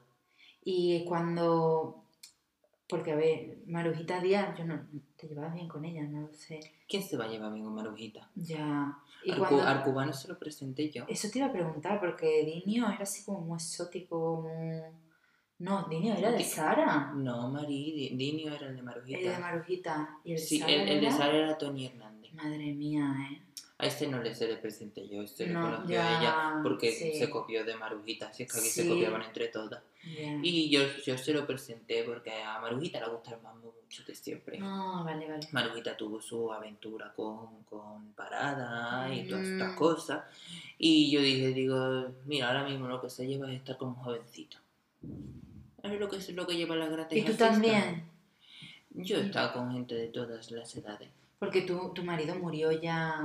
Y 0.64 1.04
cuando... 1.04 2.03
Porque, 2.86 3.12
a 3.12 3.16
ver, 3.16 3.58
Marujita 3.66 4.20
Díaz, 4.20 4.56
yo 4.58 4.64
no... 4.64 4.80
Te 5.16 5.26
llevabas 5.26 5.54
bien 5.54 5.68
con 5.68 5.84
ella, 5.84 6.02
no 6.02 6.22
lo 6.22 6.34
sé. 6.34 6.60
¿Quién 6.86 7.02
se 7.02 7.16
va 7.16 7.24
a 7.24 7.28
llevar 7.28 7.52
bien 7.52 7.64
con 7.64 7.74
Marujita? 7.74 8.28
Ya. 8.34 8.98
Y 9.24 9.30
Al, 9.30 9.38
cuando... 9.38 9.62
al 9.62 9.82
cubano 9.82 10.12
se 10.12 10.28
lo 10.28 10.38
presenté 10.38 10.90
yo. 10.90 11.04
Eso 11.08 11.28
te 11.30 11.38
iba 11.38 11.48
a 11.48 11.52
preguntar, 11.52 11.98
porque 11.98 12.44
Dinio 12.44 12.86
era 12.90 13.02
así 13.04 13.24
como 13.24 13.40
muy 13.40 13.56
exótico, 13.56 14.42
muy... 14.42 14.80
No, 15.60 15.84
Dinio 15.88 16.14
era 16.14 16.30
de 16.32 16.44
Sara. 16.44 17.12
No, 17.14 17.48
Mari, 17.48 17.92
Di- 17.92 18.16
Dinio 18.16 18.52
era 18.52 18.66
el 18.66 18.76
de 18.76 18.82
Marujita. 18.82 19.18
El 19.18 19.24
de 19.32 19.38
Marujita. 19.38 20.18
Y 20.24 20.32
el 20.32 20.36
de 20.36 20.42
sí, 20.44 20.58
Sara 20.58 20.72
el, 20.72 20.88
el 20.88 21.00
de 21.00 21.10
Sara 21.10 21.34
era 21.36 21.56
Tony 21.58 21.86
Hernández. 21.86 22.34
Madre 22.34 22.74
mía, 22.74 23.14
¿eh? 23.30 23.40
A 23.84 23.86
este 23.88 24.06
no 24.06 24.22
le 24.22 24.34
se 24.34 24.48
le 24.48 24.56
presenté 24.56 25.06
yo, 25.08 25.20
este 25.22 25.46
le 25.46 25.52
No, 25.52 25.60
conoció 25.62 25.94
ya, 25.96 26.08
a 26.18 26.20
ella 26.20 26.60
porque 26.62 26.90
sí. 26.90 27.12
se 27.18 27.28
copió 27.28 27.64
de 27.64 27.76
Marujita, 27.76 28.28
así 28.28 28.44
es 28.44 28.52
que 28.52 28.58
aquí 28.58 28.68
se 28.68 28.88
copiaban 28.88 29.22
entre 29.22 29.48
todas. 29.48 29.82
Y 30.42 30.70
yo, 30.70 30.80
yo 31.04 31.16
se 31.18 31.32
lo 31.34 31.46
presenté 31.46 32.02
porque 32.04 32.30
a 32.32 32.60
Marujita 32.60 33.00
le 33.00 33.08
gusta 33.12 33.34
el 33.34 33.42
mambo 33.42 33.74
mucho 33.82 34.02
de 34.04 34.14
siempre. 34.14 34.58
Vale, 34.60 35.28
vale. 35.28 35.48
Marujita 35.52 35.96
tuvo 35.96 36.20
su 36.20 36.52
aventura 36.52 37.12
con, 37.14 37.62
con 37.64 38.12
Parada 38.14 39.14
y 39.14 39.26
todas 39.28 39.46
estas 39.48 39.72
Mm. 39.72 39.76
cosas. 39.76 40.24
Y 40.78 41.10
yo 41.10 41.20
dije, 41.20 41.48
digo, 41.48 42.06
mira, 42.26 42.48
ahora 42.48 42.64
mismo 42.66 42.86
lo 42.88 43.00
que 43.00 43.10
se 43.10 43.26
lleva 43.26 43.50
es 43.50 43.58
estar 43.58 43.76
con 43.76 43.88
un 43.90 43.94
jovencito. 43.96 44.56
Es 45.82 46.00
lo 46.00 46.08
que, 46.08 46.16
es 46.16 46.28
lo 46.34 46.46
que 46.46 46.56
lleva 46.56 46.74
la 46.76 46.86
gratis 46.88 47.18
¿Y 47.22 47.26
tú 47.26 47.34
también? 47.34 48.04
Yo 48.90 49.18
he 49.18 49.26
estado 49.26 49.52
con 49.52 49.72
gente 49.72 49.94
de 49.94 50.08
todas 50.08 50.50
las 50.50 50.74
edades. 50.76 51.08
Porque 51.38 51.62
tu, 51.62 51.92
tu 51.92 52.02
marido 52.02 52.34
murió 52.36 52.72
ya... 52.72 53.20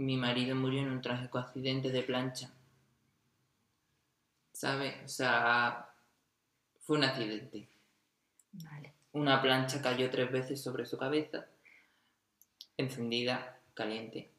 Mi 0.00 0.16
marido 0.16 0.54
murió 0.56 0.80
en 0.80 0.90
un 0.92 1.02
trágico 1.02 1.38
accidente 1.38 1.90
de 1.90 2.02
plancha. 2.02 2.50
¿Sabes? 4.52 4.94
O 5.04 5.08
sea, 5.08 5.88
fue 6.80 6.96
un 6.98 7.04
accidente. 7.04 7.68
Vale. 8.52 8.92
Una 9.12 9.42
plancha 9.42 9.82
cayó 9.82 10.08
tres 10.10 10.30
veces 10.32 10.62
sobre 10.62 10.86
su 10.86 10.96
cabeza, 10.96 11.46
encendida, 12.76 13.58
caliente, 13.74 14.30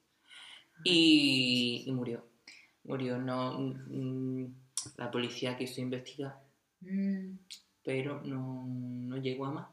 y, 0.84 1.84
y 1.86 1.92
murió. 1.92 2.26
Murió, 2.84 3.18
no. 3.20 3.60
mm, 3.60 4.46
la 4.98 5.12
policía 5.12 5.58
quiso 5.58 5.82
investigar, 5.82 6.40
Mm, 6.84 7.36
pero 7.84 8.22
no, 8.24 8.64
no 8.68 9.18
llegó 9.18 9.46
a 9.46 9.52
más. 9.52 9.68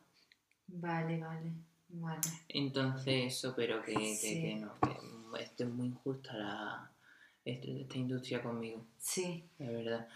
vale, 0.67 1.19
vale, 1.19 1.53
vale. 1.89 2.21
Entonces, 2.51 3.33
eso, 3.35 3.55
pero 3.57 3.83
que, 3.83 3.95
que- 3.95 4.15
Sí. 4.17 4.43
que 4.43 4.55
no, 4.57 4.75
que 4.81 4.95
esto 5.37 5.65
es 5.65 5.71
muy 5.71 5.89
injusta 5.89 6.33
la, 6.35 6.91
esto- 7.45 7.69
esta 7.71 7.99
industria 7.99 8.43
conmigo, 8.43 8.85
Sí. 8.99 9.45
la 9.59 9.71
verdad. 9.71 10.09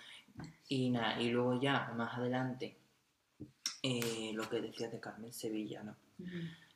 Y 0.68 0.90
nada, 0.90 1.20
y 1.20 1.30
luego 1.30 1.60
ya, 1.60 1.92
más 1.96 2.16
adelante, 2.16 2.76
eh, 3.82 4.30
lo 4.34 4.48
que 4.48 4.60
decías 4.60 4.90
de 4.92 5.00
Carmen 5.00 5.32
Sevilla, 5.32 5.82
¿no? 5.82 5.96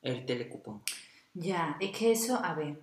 El 0.03 0.27
telecupón. 0.27 0.83
Ya, 1.35 1.77
es 1.81 1.97
que 1.97 2.13
eso, 2.13 2.37
a 2.43 2.55
ver, 2.55 2.81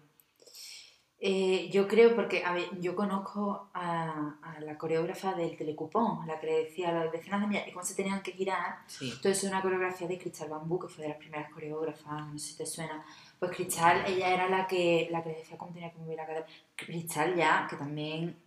eh, 1.25 1.69
yo 1.71 1.87
creo 1.87 2.15
porque, 2.15 2.43
a 2.43 2.53
ver, 2.53 2.65
yo 2.81 2.95
conozco 2.95 3.69
a, 3.73 4.35
a 4.41 4.59
la 4.59 4.77
coreógrafa 4.77 5.33
del 5.33 5.55
telecupón, 5.55 6.27
la 6.27 6.37
que 6.39 6.47
le 6.47 6.63
decía 6.65 6.89
a 6.89 7.03
las 7.05 7.11
decenas 7.13 7.39
de 7.41 7.47
millas 7.47 7.67
y 7.67 7.71
cómo 7.71 7.85
se 7.85 7.95
tenían 7.95 8.21
que 8.21 8.33
girar. 8.33 8.79
Sí. 8.87 9.09
Entonces 9.09 9.43
es 9.45 9.49
una 9.49 9.61
coreografía 9.61 10.07
de 10.07 10.17
Cristal 10.17 10.49
Bambú, 10.49 10.79
que 10.79 10.89
fue 10.89 11.03
de 11.03 11.09
las 11.11 11.17
primeras 11.19 11.49
coreógrafas, 11.53 12.27
no 12.27 12.37
sé 12.37 12.47
si 12.51 12.57
te 12.57 12.65
suena. 12.65 13.05
Pues 13.43 13.57
Cristal, 13.57 14.05
ella 14.07 14.33
era 14.33 14.47
la 14.47 14.65
que, 14.65 15.09
la 15.11 15.21
que 15.21 15.31
decía 15.31 15.57
cómo 15.57 15.73
tenía 15.73 15.91
que 15.91 15.97
mover 15.97 16.15
la 16.15 16.25
cadera. 16.25 16.45
Cristal 16.77 17.35
ya, 17.35 17.67
que 17.69 17.75
también, 17.75 18.37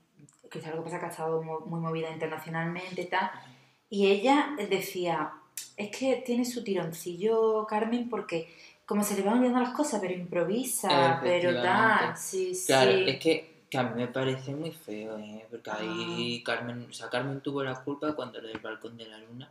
Cristal 0.48 0.74
lo 0.74 0.78
que 0.78 0.84
pasa 0.84 0.96
es 0.96 1.00
que 1.00 1.06
ha 1.06 1.10
estado 1.10 1.42
muy 1.42 1.80
movida 1.80 2.10
internacionalmente 2.10 3.02
y 3.02 3.04
tal. 3.04 3.30
Y 3.90 4.06
ella 4.06 4.56
decía, 4.70 5.34
es 5.76 5.94
que 5.94 6.22
tiene 6.24 6.46
su 6.46 6.64
tironcillo 6.64 7.66
Carmen 7.66 8.08
porque 8.08 8.48
como 8.86 9.04
se 9.04 9.16
le 9.16 9.22
van 9.22 9.34
olvidando 9.34 9.60
las 9.60 9.74
cosas, 9.74 10.00
pero 10.00 10.14
improvisa, 10.14 11.20
pero 11.22 11.60
tal, 11.60 12.16
sí, 12.16 12.54
sí. 12.54 12.66
Claro, 12.66 12.92
es 12.92 13.18
que, 13.18 13.55
que 13.68 13.78
a 13.78 13.82
mí 13.82 14.00
me 14.00 14.06
parece 14.08 14.54
muy 14.54 14.70
feo, 14.70 15.18
¿eh? 15.18 15.44
porque 15.50 15.70
ahí 15.70 16.42
Carmen, 16.44 16.86
o 16.88 16.92
sea, 16.92 17.08
Carmen 17.10 17.40
tuvo 17.40 17.64
la 17.64 17.74
culpa 17.82 18.14
cuando 18.14 18.40
lo 18.40 18.46
del 18.48 18.60
balcón 18.60 18.96
de 18.96 19.06
la 19.08 19.18
luna, 19.18 19.50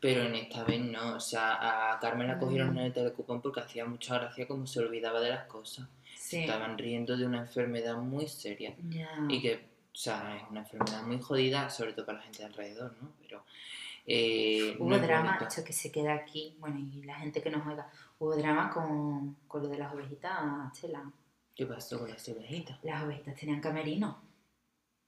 pero 0.00 0.22
en 0.22 0.34
esta 0.34 0.64
vez 0.64 0.80
no, 0.80 1.14
o 1.16 1.20
sea, 1.20 1.92
a 1.92 1.98
Carmen 2.00 2.26
la 2.26 2.38
cogieron 2.38 2.74
Mm. 2.74 2.78
en 2.78 2.84
el 2.86 2.92
telecupón 2.92 3.40
porque 3.40 3.60
hacía 3.60 3.84
mucha 3.84 4.18
gracia 4.18 4.48
como 4.48 4.66
se 4.66 4.80
olvidaba 4.80 5.20
de 5.20 5.30
las 5.30 5.44
cosas. 5.46 5.86
Sí. 6.16 6.38
Estaban 6.40 6.76
riendo 6.78 7.16
de 7.16 7.24
una 7.26 7.38
enfermedad 7.38 7.96
muy 7.96 8.26
seria 8.26 8.74
y 9.28 9.40
que, 9.40 9.54
o 9.92 9.96
sea, 9.96 10.36
es 10.36 10.42
una 10.50 10.60
enfermedad 10.60 11.02
muy 11.04 11.20
jodida, 11.20 11.68
sobre 11.70 11.92
todo 11.92 12.06
para 12.06 12.18
la 12.18 12.24
gente 12.24 12.38
de 12.38 12.44
alrededor, 12.46 12.94
¿no? 13.00 13.10
Pero 13.20 13.44
eh, 14.06 14.76
Hubo 14.78 14.90
no 14.90 14.98
drama, 14.98 15.34
bonito. 15.34 15.46
esto 15.48 15.62
que 15.64 15.72
se 15.72 15.92
queda 15.92 16.14
aquí, 16.14 16.56
bueno, 16.58 16.78
y 16.80 17.02
la 17.04 17.14
gente 17.16 17.40
que 17.42 17.50
nos 17.50 17.64
oiga, 17.66 17.88
hubo 18.18 18.34
drama 18.36 18.70
con, 18.70 19.36
con 19.46 19.62
lo 19.62 19.68
de 19.68 19.78
las 19.78 19.92
ovejitas, 19.94 20.32
Chela. 20.72 21.04
¿Qué 21.54 21.66
pasó 21.66 21.98
con 22.00 22.08
las 22.10 22.26
ovejitas? 22.28 22.78
Las 22.82 23.04
ovejitas 23.04 23.34
tenían 23.36 23.60
camerino, 23.60 24.22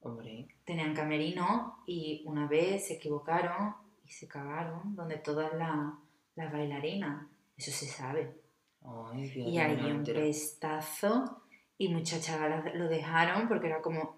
Hombre, 0.01 0.49
tenían 0.67 0.95
camerino 0.95 1.83
y 1.87 2.23
una 2.27 2.47
vez 2.47 2.89
se 2.89 2.95
equivocaron 2.95 3.75
y 4.05 4.11
se 4.11 4.29
cagaron 4.29 4.95
donde 4.95 5.17
todas 5.17 5.55
la- 5.55 5.99
las 6.37 6.53
bailarinas, 6.53 7.27
eso 7.57 7.71
se 7.71 7.87
sabe. 7.87 8.35
ay, 8.83 9.29
Dios 9.31 9.49
Y 9.49 9.59
hay 9.59 9.77
mío, 9.77 9.95
un 9.97 10.05
pestazo 10.05 11.43
y 11.79 11.89
muchas 11.89 12.21
chavalas 12.27 12.75
lo 12.75 12.87
dejaron 12.89 13.49
porque 13.49 13.69
era 13.69 13.81
como, 13.81 14.17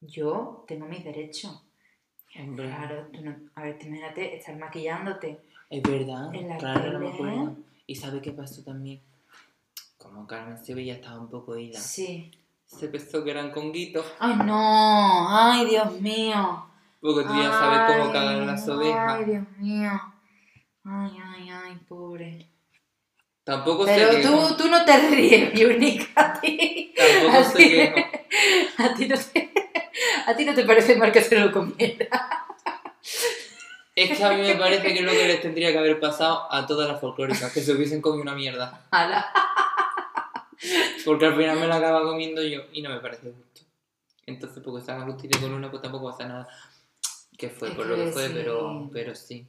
yo 0.00 0.64
tengo 0.68 0.86
mis 0.86 1.02
derechos. 1.04 1.64
Hombre. 2.38 2.66
Claro, 2.66 3.06
tú 3.12 3.20
no- 3.24 3.36
a 3.56 3.62
ver, 3.62 3.78
te 3.78 3.86
imagínate 3.86 4.36
estar 4.36 4.56
maquillándote. 4.56 5.40
Es 5.70 5.82
verdad, 5.82 6.32
En 6.34 6.48
la 6.48 6.56
claro, 6.58 6.92
no 6.92 6.98
me 7.00 7.08
acuerdo. 7.12 7.56
¿Y 7.86 7.94
sabe 7.96 8.20
qué 8.22 8.30
pasó 8.32 8.62
también? 8.62 9.00
Como 10.04 10.26
Carmen 10.26 10.62
Sevilla 10.62 10.94
estaba 10.94 11.18
un 11.18 11.30
poco 11.30 11.56
ida, 11.56 11.80
Sí. 11.80 12.30
se 12.66 12.88
pensó 12.88 13.24
que 13.24 13.30
eran 13.30 13.50
conguitos, 13.50 14.04
¡Ay, 14.18 14.36
no! 14.44 15.26
¡Ay, 15.30 15.64
Dios 15.64 15.98
mío! 16.00 16.66
porque 17.00 17.26
tú 17.26 17.34
ya 17.34 17.50
sabes 17.50 17.96
cómo 17.98 18.12
cagan 18.12 18.46
las 18.46 18.68
ovejas. 18.68 19.14
Ay, 19.18 19.24
Dios 19.24 19.44
mío. 19.58 19.90
Ay, 20.84 21.10
ay, 21.22 21.50
ay, 21.50 21.76
pobre. 21.88 22.50
Tampoco 23.44 23.84
Pero 23.86 24.20
tú, 24.22 24.56
tú 24.56 24.68
no 24.68 24.84
te 24.84 25.08
ríes, 25.10 25.52
Unique, 25.68 26.06
a 26.14 26.38
ti. 26.40 26.94
Tampoco 26.96 27.38
a 27.38 27.44
se 27.44 27.56
ti-. 27.58 28.82
A 28.82 28.94
ti 28.94 29.06
no 29.08 29.16
te, 29.16 29.52
a 30.26 30.36
ti 30.36 30.44
no 30.44 30.54
te 30.54 30.64
parece 30.64 30.96
mal 30.96 31.12
que 31.12 31.22
se 31.22 31.38
lo 31.38 31.50
comiera. 31.50 32.08
Es 33.94 34.16
que 34.18 34.24
a 34.24 34.30
mí 34.32 34.42
me 34.42 34.54
parece 34.56 34.92
que 34.92 34.98
es 34.98 35.04
lo 35.04 35.12
que 35.12 35.26
les 35.28 35.40
tendría 35.40 35.72
que 35.72 35.78
haber 35.78 36.00
pasado 36.00 36.50
a 36.52 36.66
todas 36.66 36.88
las 36.88 37.00
folclóricas, 37.00 37.52
que 37.52 37.60
se 37.60 37.72
hubiesen 37.72 38.00
comido 38.02 38.22
una 38.22 38.34
mierda. 38.34 38.86
Ala. 38.90 39.30
Porque 41.04 41.26
al 41.26 41.36
final 41.36 41.58
me 41.58 41.66
la 41.66 41.76
acaba 41.76 42.02
comiendo 42.02 42.42
yo 42.42 42.62
y 42.72 42.82
no 42.82 42.90
me 42.90 43.00
parece 43.00 43.32
justo. 43.32 43.62
Entonces, 44.26 44.62
porque 44.62 44.80
están 44.80 45.02
Agustín 45.02 45.30
con 45.40 45.52
una, 45.52 45.70
pues 45.70 45.82
tampoco 45.82 46.10
pasa 46.10 46.26
nada. 46.26 46.48
Que 47.36 47.50
fue 47.50 47.68
Es 47.68 47.74
por 47.74 47.86
lo 47.86 47.96
que 47.96 48.06
fue, 48.12 48.28
sí. 48.28 48.32
pero, 48.34 48.90
pero 48.92 49.14
sí. 49.14 49.46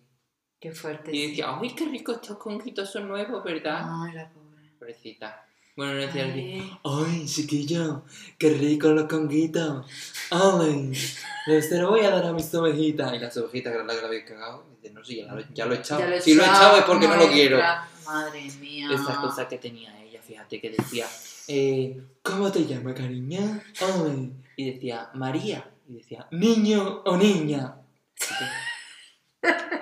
Qué 0.60 0.72
fuerte. 0.72 1.12
Y 1.16 1.20
sí. 1.22 1.28
decía, 1.30 1.58
¡ay, 1.62 1.76
qué 1.76 1.86
rico 1.86 2.14
estos 2.14 2.38
conguitos 2.38 2.92
son 2.92 3.08
nuevos, 3.08 3.44
¿verdad? 3.44 3.82
Ay, 3.84 4.14
la 4.14 4.30
pobre. 4.30 4.72
Pobrecita. 4.80 5.46
Bueno, 5.76 5.94
no 5.96 6.00
decía 6.00 6.26
así, 6.26 6.40
Ay. 6.40 6.80
¡ay, 6.86 7.26
chiquillo! 7.26 8.04
¡Qué 8.38 8.50
rico 8.52 8.88
los 8.90 9.08
conguitos! 9.08 9.86
¡Ay! 10.32 10.96
Se 10.96 11.78
lo 11.80 11.90
voy 11.90 12.00
a 12.06 12.12
dar 12.12 12.26
a 12.28 12.32
mis 12.34 12.54
ovejitas. 12.56 13.14
Y 13.14 13.20
las 13.20 13.36
ovejitas, 13.36 13.74
que 13.74 13.84
la 13.84 13.94
que 13.94 14.02
la 14.02 14.08
habéis 14.08 14.24
cagado, 14.24 14.66
dice, 14.82 14.94
no, 14.94 15.04
sí, 15.04 15.18
ya 15.18 15.34
lo, 15.34 15.42
ya 15.54 15.66
lo 15.66 15.76
he 15.76 15.78
echado. 15.80 16.00
Ya 16.00 16.08
lo 16.08 16.16
he 16.16 16.22
si 16.22 16.34
lo 16.34 16.44
he 16.44 16.46
echado, 16.46 16.78
es 16.78 16.84
porque 16.86 17.08
no 17.10 17.18
lo 17.18 17.28
quiero. 17.28 17.60
Madre 18.06 18.50
mía. 18.62 18.88
Esas 18.94 19.18
cosas 19.18 19.48
que 19.48 19.58
tenía 19.58 20.02
ella, 20.02 20.05
fíjate, 20.26 20.60
que 20.60 20.72
decía, 20.72 21.06
eh, 21.48 22.02
¿cómo 22.22 22.52
te 22.52 22.66
llamas, 22.66 22.94
cariño? 22.96 23.62
Ay. 23.82 24.34
Y 24.58 24.72
decía, 24.72 25.10
María. 25.14 25.70
Y 25.88 25.94
decía, 25.96 26.28
niño 26.32 27.02
o 27.06 27.16
niña. 27.18 27.76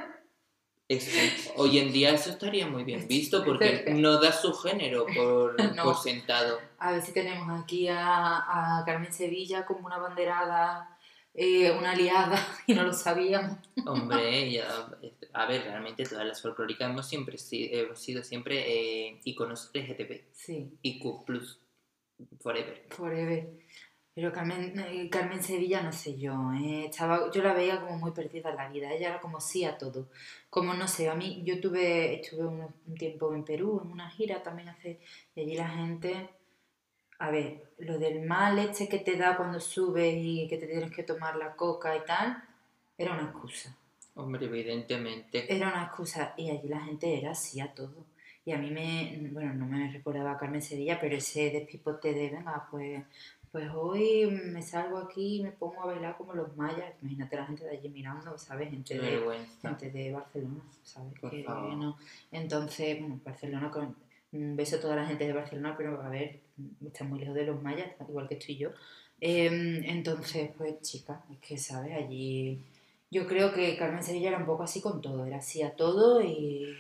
Eso, 0.90 1.10
hoy 1.56 1.80
en 1.80 1.92
día 1.94 2.12
eso 2.12 2.30
estaría 2.30 2.68
muy 2.68 2.84
bien 2.84 3.08
visto 3.08 3.44
porque 3.44 3.86
no 3.96 4.20
da 4.20 4.32
su 4.34 4.54
género 4.54 5.06
por, 5.06 5.56
No. 5.76 5.84
por 5.86 5.96
sentado. 5.98 6.60
A 6.78 6.92
ver 6.92 7.02
si 7.02 7.14
tenemos 7.14 7.64
aquí 7.64 7.88
a, 7.88 8.80
a 8.80 8.84
Carmen 8.86 9.12
Sevilla 9.12 9.66
como 9.66 9.88
una 9.88 9.98
banderada, 9.98 10.98
eh, 11.34 11.72
una 11.72 11.92
aliada, 11.92 12.38
y 12.68 12.74
no 12.74 12.84
lo 12.84 12.94
sabíamos. 12.94 13.58
Hombre, 13.86 14.52
ya, 14.52 14.66
a 15.34 15.46
ver, 15.46 15.64
realmente 15.64 16.04
todas 16.04 16.26
las 16.26 16.42
folclóricas 16.42 16.90
hemos, 16.90 17.08
siempre, 17.08 17.38
si- 17.38 17.70
hemos 17.74 18.00
sido 18.00 18.24
siempre 18.24 19.08
eh, 19.08 19.20
iconos 19.24 19.70
LGTB, 19.74 20.22
Sí, 20.32 20.78
IQ+, 20.84 21.26
forever. 22.40 22.86
forever. 22.90 23.50
Pero 24.16 24.32
Carmen, 24.32 24.78
eh, 24.80 25.10
Carmen 25.10 25.42
Sevilla, 25.42 25.82
no 25.82 25.92
sé 25.92 26.16
yo, 26.20 26.52
eh, 26.54 26.86
estaba, 26.86 27.32
yo 27.32 27.42
la 27.42 27.54
veía 27.54 27.80
como 27.82 27.98
muy 27.98 28.12
perdida 28.12 28.52
en 28.52 28.58
la 28.58 28.70
vida, 28.70 28.92
ella 28.94 29.10
era 29.10 29.20
como 29.20 29.42
sí 29.42 29.66
a 29.66 29.76
todo. 29.78 30.08
Como 30.52 30.76
no 30.76 30.88
sé, 30.88 31.10
a 31.10 31.16
mí, 31.16 31.42
yo 31.44 31.60
tuve, 31.60 32.22
estuve 32.22 32.46
un, 32.46 32.62
un 32.86 32.96
tiempo 32.96 33.34
en 33.34 33.44
Perú, 33.44 33.82
en 33.84 33.92
una 33.92 34.12
gira 34.12 34.44
también 34.44 34.70
hace, 34.70 35.00
y 35.36 35.42
allí 35.42 35.56
la 35.56 35.68
gente, 35.68 36.30
a 37.18 37.32
ver, 37.32 37.74
lo 37.80 37.98
del 37.98 38.22
mal 38.22 38.60
este 38.60 38.88
que 38.88 39.00
te 39.00 39.16
da 39.18 39.36
cuando 39.36 39.60
subes 39.60 40.14
y 40.16 40.48
que 40.48 40.58
te 40.60 40.68
tienes 40.68 40.92
que 40.92 41.02
tomar 41.02 41.36
la 41.36 41.56
coca 41.56 41.98
y 41.98 42.06
tal, 42.06 42.38
era 42.96 43.14
una 43.14 43.24
excusa. 43.24 43.76
Hombre, 44.16 44.46
evidentemente. 44.46 45.54
Era 45.54 45.70
una 45.70 45.84
excusa 45.84 46.34
y 46.38 46.50
allí 46.50 46.68
la 46.68 46.82
gente 46.82 47.18
era 47.18 47.32
así 47.32 47.60
a 47.60 47.74
todo. 47.74 48.06
Y 48.46 48.52
a 48.52 48.58
mí 48.58 48.70
me, 48.72 49.30
bueno, 49.32 49.54
no 49.54 49.66
me 49.66 49.92
recordaba 49.92 50.34
a 50.34 50.38
Carmen 50.38 50.62
Sevilla, 50.62 51.00
pero 51.00 51.16
ese 51.16 51.50
despipote 51.50 52.14
de, 52.14 52.30
venga, 52.30 52.68
pues, 52.70 53.02
pues 53.52 53.70
hoy 53.74 54.26
me 54.52 54.62
salgo 54.62 54.98
aquí 54.98 55.38
y 55.38 55.44
me 55.44 55.52
pongo 55.52 55.84
a 55.84 55.86
bailar 55.86 56.18
como 56.18 56.34
los 56.34 56.56
mayas. 56.58 56.94
Imagínate 57.02 57.36
la 57.38 57.46
gente 57.46 57.64
de 57.64 57.78
allí 57.78 57.90
mirando, 57.90 58.38
¿sabes? 58.38 58.70
Gente 58.70 59.00
de, 59.00 59.46
gente 59.62 59.92
de 59.92 60.12
Barcelona, 60.12 60.62
¿sabes? 60.84 61.14
Por 61.20 61.32
que 61.32 61.44
favor. 61.44 61.76
no. 61.76 61.98
Entonces, 62.32 63.00
bueno, 63.00 63.20
Barcelona, 63.24 63.72
con, 63.72 63.96
un 64.34 64.56
beso 64.56 64.76
a 64.76 64.82
toda 64.82 64.96
la 64.96 65.06
gente 65.06 65.26
de 65.26 65.34
Barcelona, 65.34 65.76
pero 65.78 66.02
a 66.02 66.10
ver, 66.10 66.42
está 66.86 67.04
muy 67.04 67.20
lejos 67.20 67.36
de 67.36 67.46
los 67.46 67.62
mayas, 67.62 67.92
igual 68.08 68.28
que 68.28 68.36
estoy 68.36 68.58
yo. 68.58 68.70
Em, 69.22 69.84
entonces, 69.86 70.52
pues, 70.58 70.82
chica, 70.82 71.24
es 71.32 71.38
que, 71.38 71.58
¿sabes? 71.58 71.94
Allí 71.96 72.60
yo 73.14 73.28
creo 73.28 73.54
que 73.54 73.78
Carmen 73.78 74.04
Sevilla 74.04 74.30
era 74.30 74.40
un 74.40 74.46
poco 74.46 74.64
así 74.64 74.82
con 74.82 75.00
todo, 75.00 75.26
era 75.26 75.38
así 75.38 75.62
a 75.62 75.76
todo 75.76 76.22
y, 76.22 76.76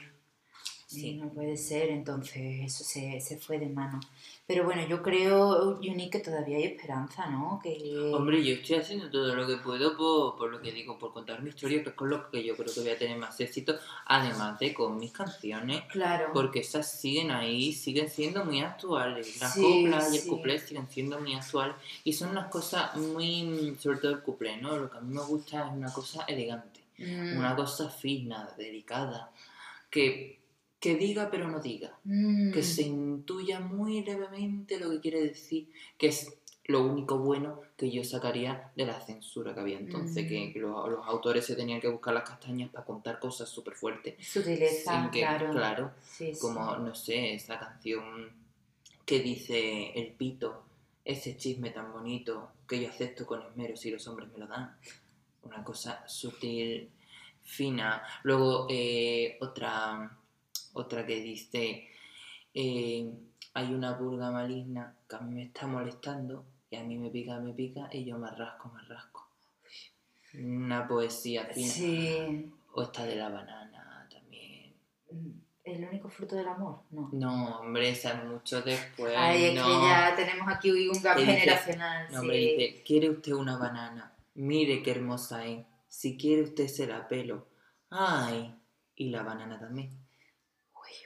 Sí. 0.93 1.13
no 1.15 1.29
puede 1.29 1.57
ser, 1.57 1.89
entonces 1.89 2.61
eso 2.65 2.83
se, 2.83 3.19
se 3.21 3.37
fue 3.37 3.59
de 3.59 3.67
mano. 3.69 3.99
Pero 4.45 4.65
bueno, 4.65 4.85
yo 4.87 5.01
creo, 5.01 5.77
Juni, 5.77 6.09
que 6.09 6.19
todavía 6.19 6.57
hay 6.57 6.63
esperanza, 6.65 7.27
¿no? 7.29 7.59
Que... 7.63 8.11
Hombre, 8.13 8.43
yo 8.43 8.55
estoy 8.55 8.75
haciendo 8.75 9.09
todo 9.09 9.33
lo 9.35 9.47
que 9.47 9.55
puedo 9.57 9.95
por, 9.95 10.35
por 10.37 10.51
lo 10.51 10.61
que 10.61 10.71
digo, 10.73 10.99
por 10.99 11.13
contar 11.13 11.41
mi 11.41 11.49
historia, 11.49 11.81
que 11.81 11.89
es 11.89 11.95
con 11.95 12.09
lo 12.09 12.29
que 12.29 12.43
yo 12.43 12.55
creo 12.57 12.73
que 12.73 12.81
voy 12.81 12.89
a 12.89 12.97
tener 12.97 13.17
más 13.17 13.39
éxito, 13.39 13.75
además 14.05 14.59
de 14.59 14.73
con 14.73 14.97
mis 14.97 15.11
canciones, 15.13 15.83
Claro. 15.89 16.31
porque 16.33 16.59
esas 16.59 16.91
siguen 16.99 17.31
ahí, 17.31 17.71
siguen 17.71 18.09
siendo 18.09 18.43
muy 18.43 18.59
actuales. 18.59 19.39
Las 19.39 19.53
Sí, 19.53 19.61
coplas 19.61 20.11
y 20.13 20.17
el 20.17 20.21
sí. 20.23 20.29
cuplé 20.29 20.59
siguen 20.59 20.89
siendo 20.89 21.19
muy 21.21 21.33
actuales 21.35 21.75
y 22.03 22.11
son 22.11 22.31
unas 22.31 22.49
cosas 22.49 22.95
muy, 22.97 23.75
sobre 23.79 23.99
todo 23.99 24.11
el 24.11 24.21
cuplé, 24.21 24.57
¿no? 24.57 24.75
Lo 24.77 24.91
que 24.91 24.97
a 24.97 25.01
mí 25.01 25.13
me 25.13 25.21
gusta 25.23 25.67
es 25.67 25.71
una 25.73 25.91
cosa 25.93 26.23
elegante, 26.27 26.81
Mm, 26.99 27.37
una 27.39 27.55
cosa 27.55 27.89
fina, 27.89 28.47
delicada, 28.55 29.31
que, 29.89 30.42
que 30.83 30.95
diga 30.95 31.29
pero 31.31 31.47
no 31.47 31.59
diga. 31.61 31.91
mm, 32.03 32.51
que 32.51 32.61
se 32.61 32.81
intuya 32.83 33.59
muy 33.61 34.03
levemente 34.03 34.77
lo 34.79 34.89
que 34.91 34.99
quiere 34.99 35.21
decir, 35.21 35.69
que 35.97 36.07
es 36.07 36.19
lo 36.65 36.81
único 36.85 37.17
bueno 37.19 37.61
que 37.77 37.89
yo 37.89 38.03
sacaría 38.03 38.71
de 38.75 38.85
la 38.85 38.99
censura 38.99 39.53
que 39.53 39.61
había 39.61 39.77
entonces, 39.79 40.25
Mm. 40.25 40.27
que 40.53 40.59
los, 40.59 40.89
los 40.89 41.07
autores 41.07 41.45
se 41.45 41.55
tenían 41.55 41.79
que 41.81 41.87
buscar 41.89 42.13
las 42.13 42.27
castañas 42.29 42.69
para 42.69 42.85
contar 42.85 43.19
cosas 43.19 43.47
súper 43.49 43.75
fuertes. 43.75 44.15
Sutileza, 44.25 45.01
Sin 45.01 45.11
que, 45.11 45.19
claro. 45.21 45.51
claro, 45.51 45.91
Sí, 46.01 46.33
sí. 46.33 46.39
como, 46.41 46.75
no 46.77 46.93
sé, 46.95 47.33
esa 47.33 47.57
canción 47.59 48.29
que 49.05 49.19
dice 49.21 49.91
El 49.99 50.07
Pito, 50.13 50.63
ese 51.05 51.35
chisme 51.37 51.69
tan 51.71 51.91
bonito 51.93 52.49
que 52.67 52.81
yo 52.81 52.89
acepto 52.89 53.25
con 53.25 53.41
esmero 53.41 53.75
si 53.77 53.89
los 53.91 54.05
hombres 54.07 54.29
me 54.33 54.39
lo 54.39 54.47
dan. 54.47 54.75
Una 55.43 55.63
cosa 55.63 56.05
sutil, 56.07 56.89
fina. 57.43 58.01
Luego 58.23 58.67
eh, 58.69 59.37
otra, 59.41 60.17
otra 60.73 61.05
que 61.05 61.21
dice, 61.21 61.87
eh, 62.53 63.11
hay 63.53 63.73
una 63.73 63.97
purga 63.97 64.31
maligna 64.31 64.95
que 65.07 65.15
a 65.15 65.19
mí 65.19 65.33
me 65.35 65.43
está 65.43 65.67
molestando 65.67 66.45
y 66.69 66.75
a 66.75 66.83
mí 66.83 66.97
me 66.97 67.09
pica, 67.09 67.39
me 67.39 67.53
pica 67.53 67.89
y 67.91 68.05
yo 68.05 68.17
me 68.17 68.29
rasco, 68.31 68.69
me 68.73 68.81
rasco. 68.83 69.27
Una 70.35 70.87
poesía 70.87 71.45
fina. 71.45 71.67
Sí. 71.71 72.51
O 72.73 72.81
esta 72.81 73.05
de 73.05 73.15
la 73.15 73.29
banana 73.29 74.07
también. 74.11 74.73
Mm, 75.11 75.29
¿El 75.63 75.85
único 75.85 76.09
fruto 76.09 76.35
del 76.35 76.47
amor? 76.47 76.81
No. 76.89 77.09
No, 77.13 77.59
hombre, 77.59 77.89
esa 77.89 78.13
es 78.13 78.25
mucho 78.25 78.61
después. 78.63 79.13
Ay, 79.15 79.45
es 79.45 79.55
no. 79.55 79.65
que 79.65 79.71
ya 79.87 80.13
tenemos 80.15 80.47
aquí 80.49 80.71
un 80.71 81.01
gap 81.01 81.17
dice- 81.17 81.31
generacional. 81.33 82.07
No, 82.11 82.19
hombre, 82.21 82.37
dice, 82.37 82.83
¿quiere 82.83 83.09
usted 83.11 83.33
una 83.33 83.57
banana? 83.57 84.11
Mire 84.33 84.81
qué 84.81 84.91
hermosa 84.91 85.45
es. 85.45 85.63
Si 85.87 86.17
quiere 86.17 86.41
usted 86.41 86.67
se 86.67 86.87
la 86.87 87.07
pelo. 87.07 87.47
Ay, 87.91 88.55
y 88.95 89.09
la 89.11 89.21
banana 89.21 89.59
también. 89.59 89.91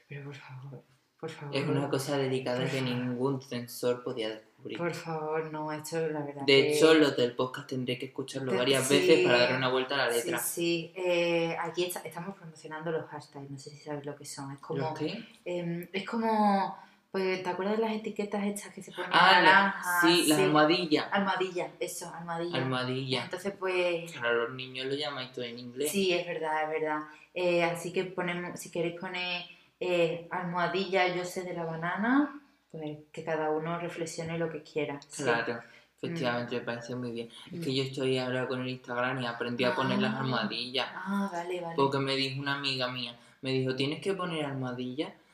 Pero 0.07 0.25
por 0.25 0.35
favor, 0.35 0.83
por 1.19 1.29
favor. 1.29 1.55
Es 1.55 1.67
una 1.67 1.89
cosa 1.89 2.17
delicada 2.17 2.69
que 2.69 2.81
ningún 2.81 3.41
censor 3.41 4.03
podía 4.03 4.29
descubrir. 4.29 4.77
Por 4.77 4.93
favor, 4.93 5.51
no, 5.51 5.71
esto 5.71 5.99
la 6.09 6.21
verdad. 6.21 6.41
De 6.41 6.45
que- 6.45 6.73
hecho, 6.77 6.93
los 6.95 7.15
del 7.15 7.35
podcast 7.35 7.67
tendré 7.69 7.97
que 7.97 8.07
escucharlo 8.07 8.55
varias 8.55 8.87
sí. 8.87 8.95
veces 8.99 9.25
para 9.25 9.37
darle 9.39 9.57
una 9.57 9.69
vuelta 9.69 9.95
a 9.95 9.97
la 9.97 10.09
letra. 10.09 10.39
Sí, 10.39 10.91
sí. 10.95 11.01
Eh, 11.03 11.55
aquí 11.59 11.85
está- 11.85 12.01
estamos 12.01 12.35
promocionando 12.35 12.91
los 12.91 13.05
hashtags, 13.07 13.49
no 13.49 13.57
sé 13.57 13.69
si 13.69 13.77
sabes 13.77 14.05
lo 14.05 14.15
que 14.15 14.25
son. 14.25 14.51
Es 14.53 14.59
como. 14.59 14.79
¿Los 14.81 14.97
qué? 14.99 15.23
em, 15.45 15.87
es 15.93 16.05
como. 16.07 16.77
Pues, 17.09 17.41
¿te 17.41 17.49
acuerdas 17.49 17.77
de 17.77 17.83
las 17.83 17.93
etiquetas 17.95 18.43
estas 18.45 18.73
que 18.73 18.83
se 18.83 18.91
ponen 18.91 19.09
Ah, 19.13 19.31
la- 19.31 19.41
naranjas? 19.41 20.01
sí, 20.01 20.25
las 20.27 20.39
almohadillas. 20.39 21.07
Almohadilla, 21.09 21.71
eso, 21.79 22.13
almohadilla. 22.13 22.57
Almohadillas. 22.57 23.23
Entonces, 23.25 23.53
pues. 23.57 24.11
Claro, 24.11 24.47
los 24.47 24.55
niños 24.55 24.85
lo 24.87 24.93
llamáis 24.93 25.31
todo 25.31 25.45
en 25.45 25.57
inglés. 25.57 25.89
Sí, 25.89 26.13
es 26.13 26.27
verdad, 26.27 26.63
es 26.63 26.69
verdad. 26.81 26.99
Eh, 27.33 27.63
así 27.63 27.93
que 27.93 28.03
ponemos, 28.03 28.59
si 28.59 28.69
queréis 28.69 28.99
poner 28.99 29.41
eh, 29.79 30.27
almohadilla, 30.31 31.13
yo 31.15 31.23
sé 31.25 31.43
de 31.43 31.53
la 31.53 31.65
banana, 31.65 32.41
pues 32.71 32.97
que 33.11 33.23
cada 33.23 33.49
uno 33.51 33.79
reflexione 33.79 34.37
lo 34.37 34.49
que 34.49 34.63
quiera. 34.63 34.99
sí. 35.07 35.23
Claro, 35.23 35.59
efectivamente, 35.97 36.55
me 36.59 36.61
parece 36.61 36.95
muy 36.95 37.11
bien. 37.11 37.29
Es 37.51 37.59
que 37.59 37.69
Mm. 37.71 37.73
yo 37.75 37.83
estoy 37.83 38.17
ahora 38.17 38.47
con 38.47 38.61
el 38.61 38.69
Instagram 38.69 39.21
y 39.21 39.25
aprendí 39.25 39.63
a 39.63 39.73
poner 39.75 39.99
las 39.99 40.13
Ah. 40.15 40.19
almohadillas. 40.19 40.87
Ah, 40.93 41.29
vale, 41.31 41.61
vale. 41.61 41.75
Porque 41.75 41.99
me 41.99 42.15
dijo 42.15 42.39
una 42.41 42.55
amiga 42.55 42.87
mía, 42.89 43.15
me 43.41 43.51
dijo, 43.51 43.75
tienes 43.75 44.01
que 44.01 44.13
poner 44.13 44.45
almohadillas 44.45 45.11
mm, 45.11 45.26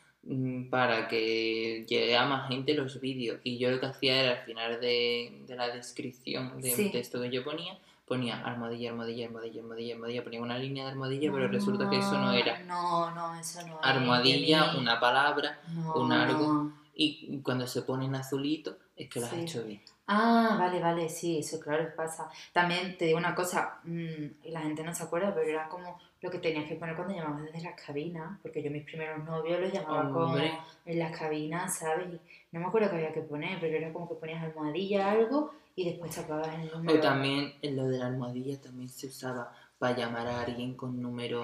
para 0.69 1.07
que 1.07 1.85
llegue 1.87 2.15
a 2.15 2.25
más 2.25 2.47
gente 2.47 2.73
los 2.73 2.99
vídeos. 3.01 3.39
Y 3.43 3.57
yo 3.57 3.71
lo 3.71 3.79
que 3.79 3.87
hacía 3.87 4.21
era 4.21 4.31
al 4.39 4.45
final 4.45 4.79
de, 4.79 5.41
de 5.47 5.55
la 5.55 5.67
descripción 5.69 6.61
de 6.61 6.71
Sí. 6.71 6.85
un 6.85 6.91
texto 6.91 7.21
que 7.21 7.29
yo 7.29 7.43
ponía, 7.43 7.77
ponía 8.07 8.41
almohadilla, 8.45 8.91
almohadilla, 8.91 9.25
almohadilla, 9.27 9.61
almohadilla, 9.61 9.93
almohadilla, 9.95 10.23
ponía 10.23 10.41
una 10.41 10.57
línea 10.57 10.85
de 10.85 10.91
almohadilla, 10.91 11.31
pero 11.31 11.47
resulta 11.49 11.89
que 11.89 11.97
eso 11.97 12.17
no 12.17 12.31
era. 12.33 12.59
No, 12.63 13.11
no, 13.13 13.35
eso 13.39 13.65
no. 13.67 13.79
Almohadilla, 13.81 14.75
una 14.77 14.99
palabra, 14.99 15.59
No, 15.73 15.93
un 15.95 16.11
algo. 16.11 16.47
no. 16.53 16.73
y 16.95 17.39
cuando 17.39 17.65
se 17.67 17.81
pone 17.81 18.05
en 18.05 18.15
azulito 18.15 18.77
es 18.95 19.09
que 19.09 19.19
lo 19.19 19.25
has 19.25 19.31
Sí. 19.33 19.39
hecho 19.41 19.63
bien. 19.63 19.81
Ah, 20.07 20.57
vale, 20.59 20.81
vale, 20.81 21.07
sí, 21.09 21.39
eso 21.39 21.59
claro 21.59 21.87
pasa. 21.95 22.29
También 22.51 22.97
te 22.97 23.05
digo 23.05 23.17
una 23.17 23.33
cosa, 23.33 23.79
mm, 23.83 24.25
y 24.43 24.51
la 24.51 24.61
gente 24.61 24.83
no 24.83 24.93
se 24.93 25.03
acuerda, 25.03 25.33
pero 25.33 25.47
era 25.49 25.69
como 25.69 25.97
lo 26.21 26.29
que 26.29 26.39
tenías 26.39 26.65
que 26.67 26.75
poner 26.75 26.95
cuando 26.95 27.13
llamabas 27.15 27.43
desde 27.43 27.61
las 27.69 27.81
cabinas, 27.81 28.37
porque 28.41 28.61
yo 28.61 28.69
mis 28.69 28.83
primeros 28.83 29.23
novios 29.23 29.59
los 29.61 29.71
llamaba 29.71 30.09
como 30.11 30.25
Hombre. 30.25 30.51
en 30.85 30.99
las 30.99 31.17
cabinas, 31.17 31.77
¿sabes? 31.79 32.07
Y 32.13 32.19
no 32.51 32.59
me 32.59 32.65
acuerdo 32.67 32.89
qué 32.89 32.95
había 32.97 33.13
que 33.13 33.21
poner, 33.21 33.59
pero 33.61 33.77
era 33.77 33.93
como 33.93 34.09
que 34.09 34.15
ponías 34.15 34.43
almohadilla 34.43 35.11
algo 35.11 35.51
y 35.75 35.85
después 35.89 36.13
tapabas 36.15 36.53
el 36.59 36.69
número. 36.71 36.97
O 36.99 37.01
también 37.01 37.53
en 37.61 37.75
lo 37.75 37.85
de 37.87 37.97
la 37.97 38.07
almohadilla 38.07 38.59
también 38.61 38.89
se 38.89 39.07
usaba 39.07 39.51
para 39.79 39.95
llamar 39.97 40.27
a 40.27 40.41
alguien 40.41 40.75
con 40.75 41.01
número 41.01 41.43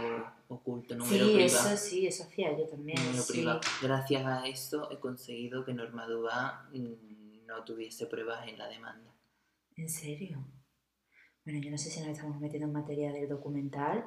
oculto, 0.50 0.96
número 0.96 1.26
Sí, 1.26 1.34
privado. 1.34 1.68
eso 1.70 1.78
sí, 1.78 2.08
eso 2.08 2.24
hacía 2.24 2.58
yo 2.58 2.66
también. 2.68 2.98
número 3.04 3.24
sí. 3.24 3.34
privado. 3.34 3.62
Gracias 3.82 4.26
a 4.26 4.46
eso 4.48 4.90
he 4.92 5.00
conseguido 5.00 5.64
que 5.66 5.74
Norma 5.74 6.06
Dubá 6.08 6.68
mm, 6.74 7.29
no 7.50 7.64
tuviese 7.64 8.06
pruebas 8.06 8.48
en 8.48 8.58
la 8.58 8.68
demanda. 8.70 9.12
¿En 9.76 9.90
serio? 9.90 10.38
Bueno, 11.44 11.60
yo 11.62 11.72
no 11.72 11.78
sé 11.78 11.90
si 11.90 12.00
nos 12.02 12.10
estamos 12.10 12.40
metiendo 12.40 12.68
en 12.68 12.74
materia 12.74 13.12
del 13.12 13.28
documental. 13.28 14.06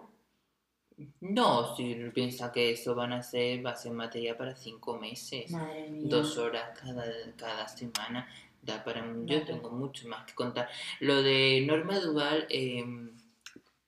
No, 1.20 1.74
si 1.74 1.94
piensa 2.14 2.52
que 2.52 2.70
eso 2.72 2.94
van 2.94 3.12
a 3.12 3.22
ser, 3.22 3.64
va 3.64 3.70
a 3.72 3.76
ser 3.76 3.92
materia 3.92 4.37
para 4.37 4.55
cinco 4.55 4.98
meses, 4.98 5.50
Madre 5.50 5.88
mía. 5.90 6.02
dos 6.09 6.37
horas 6.38 6.78
cada, 6.78 7.05
cada 7.37 7.66
semana. 7.68 8.28
Da 8.61 8.85
para, 8.85 9.00
yo 9.05 9.12
Vale. 9.38 9.40
tengo 9.40 9.70
mucho 9.72 10.07
más 10.09 10.24
que 10.26 10.35
contar. 10.35 10.68
Lo 11.00 11.20
de 11.22 11.64
Norma 11.66 11.98
Duval 11.98 12.46
em, 12.50 13.11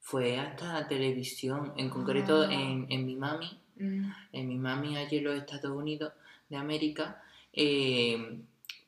fue 0.00 0.36
hasta 0.38 0.88
televisión, 0.88 1.72
en 1.76 1.90
concreto 1.90 2.42
Ah. 2.48 2.52
en, 2.52 2.86
en 2.90 3.06
mi 3.06 3.14
mami, 3.16 3.60
Mm, 3.76 4.08
en 4.32 4.48
mi 4.48 4.56
mami 4.56 4.96
allí 4.96 5.18
en 5.18 5.24
los 5.24 5.36
Estados 5.36 5.70
Unidos 5.76 6.12
de 6.48 6.56
América, 6.56 7.20
em, 7.52 8.42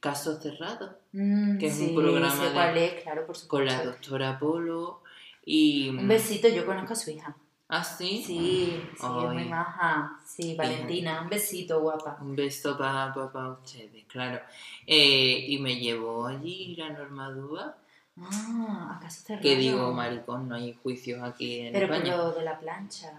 Caso 0.07 0.41
Cerrado, 0.41 0.99
mm, 1.13 1.59
Que 1.59 1.67
es 1.67 1.79
un 1.81 1.95
programa 1.95 2.31
sé 2.37 2.45
de- 2.47 2.53
cuál 2.53 2.77
es, 2.79 3.03
claro, 3.03 3.27
por 3.27 3.47
con 3.49 3.65
la 3.67 3.85
doctora 3.85 4.39
Polo 4.39 5.03
y... 5.45 5.89
Un 5.91 6.07
besito, 6.09 6.49
yo 6.49 6.65
conozco 6.65 6.93
a 6.93 6.97
su 6.97 7.11
hija. 7.11 7.37
¿Ah, 7.69 7.83
sí? 7.83 8.23
Sí, 8.25 8.81
sí, 8.81 8.83
es 8.95 9.03
muy 9.33 9.45
maja. 9.47 10.21
Sí, 10.25 10.55
Valentina, 10.55 11.21
un 11.23 11.29
besito, 11.29 11.81
guapa. 11.81 12.17
Un 12.21 12.37
beso 12.37 12.79
para 12.79 13.13
ustedes, 13.51 14.05
claro. 14.07 14.41
Eh, 14.87 15.47
y 15.49 15.59
me 15.59 15.75
llevó 15.81 16.27
allí 16.27 16.77
la 16.77 16.91
Norma 16.91 17.31
Dúa, 17.33 17.77
Ah, 18.19 18.97
¿acaso 18.97 19.25
te 19.27 19.41
que 19.41 19.57
digo, 19.57 19.93
maricón, 19.93 20.49
no 20.49 20.55
hay 20.55 20.73
juicios 20.83 21.21
aquí 21.23 21.61
en 21.61 21.73
Pero 21.75 21.89
por 21.89 21.97
España. 21.97 22.17
lo 22.17 22.31
de 22.33 22.43
la 22.45 22.59
plancha. 22.59 23.13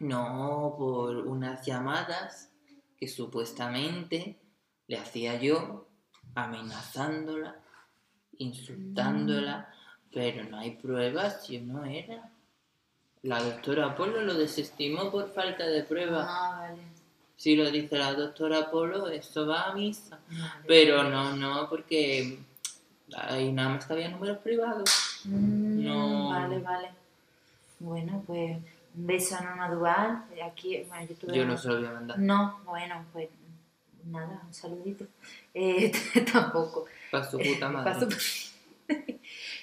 No, 0.00 0.74
por 0.76 1.16
unas 1.16 1.64
llamadas 1.64 2.50
que 2.98 3.06
supuestamente 3.08 4.38
le 4.88 4.98
hacía 4.98 5.36
yo, 5.40 5.86
amenazándola, 6.34 7.56
insultándola, 8.38 9.68
pero 10.12 10.44
no 10.44 10.58
hay 10.58 10.72
pruebas, 10.76 11.46
yo 11.48 11.60
no 11.62 11.84
era. 11.84 12.28
La 13.22 13.42
doctora 13.42 13.94
Polo 13.94 14.20
lo 14.22 14.34
desestimó 14.34 15.10
por 15.10 15.32
falta 15.32 15.64
de 15.66 15.84
pruebas. 15.84 16.26
Ah, 16.28 16.56
vale. 16.68 16.82
Si 17.36 17.56
lo 17.56 17.70
dice 17.70 17.96
la 17.98 18.14
doctora 18.14 18.70
Polo, 18.70 19.08
esto 19.08 19.46
va 19.46 19.64
a 19.68 19.74
misa. 19.74 20.18
vale. 20.28 20.64
Pero 20.66 21.04
no, 21.04 21.36
no, 21.36 21.68
porque 21.68 22.38
ahí 23.16 23.52
nada 23.52 23.70
más 23.70 23.86
que 23.86 23.92
había 23.92 24.08
números 24.08 24.38
privados. 24.38 25.20
Mm, 25.24 25.84
No. 25.84 26.28
Vale, 26.30 26.58
vale. 26.58 26.90
Bueno, 27.78 28.22
pues 28.26 28.56
un 28.94 29.06
beso 29.06 29.36
a 29.36 29.40
Norma. 29.68 30.26
Aquí, 30.44 30.82
bueno, 30.88 31.06
yo 31.08 31.14
tuve 31.16 31.36
Yo 31.36 31.44
no 31.44 31.56
se 31.56 31.68
lo 31.68 31.76
voy 31.78 31.86
a 31.86 31.92
mandar. 31.92 32.18
No, 32.18 32.60
bueno, 32.64 33.04
pues 33.12 33.28
nada, 34.06 34.42
un 34.46 34.52
saludito. 34.54 35.04
Eh, 35.54 35.92
tampoco. 36.32 36.86
Para 37.10 37.24
su 37.30 37.38
puta 37.38 37.68
madre. 37.68 38.06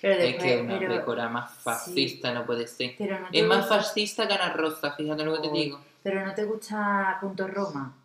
Pero 0.01 0.13
es 0.13 0.19
después, 0.19 0.43
que 0.43 0.61
una 0.61 0.79
pero, 0.79 0.95
pécora 0.95 1.29
más 1.29 1.51
fascista 1.59 2.33
no 2.33 2.45
puede 2.45 2.65
ser. 2.67 2.95
pero 2.97 3.19
no 3.19 3.29
te 3.29 3.39
Es 3.39 3.45
más 3.45 3.67
fascista 3.67 4.27
que 4.27 4.33
Ana 4.33 4.53
Rosa, 4.53 4.93
fíjate 4.95 5.25
lo 5.25 5.35
que 5.41 5.47
te 5.49 5.53
digo. 5.53 5.79
pero 6.01 6.25
no 6.25 6.33
te 6.33 6.45
gusta 6.45 7.17
Punto 7.19 7.47
Roma, 7.47 7.95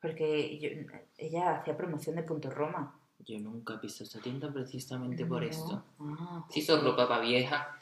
porque 0.00 0.58
yo- 0.58 0.70
ella 1.18 1.56
hacía 1.56 1.76
promoción 1.76 2.16
de 2.16 2.22
Punto 2.22 2.50
Roma. 2.50 2.98
Yo 3.18 3.38
nunca 3.38 3.80
piso 3.80 4.02
esa 4.04 4.18
tienda 4.20 4.52
precisamente 4.52 5.26
por 5.26 5.44
esto. 5.44 5.84
Ah, 6.00 6.44
Si 6.48 6.62
son 6.62 6.82
ropa 6.84 7.06
para 7.06 7.20
vieja. 7.22 7.76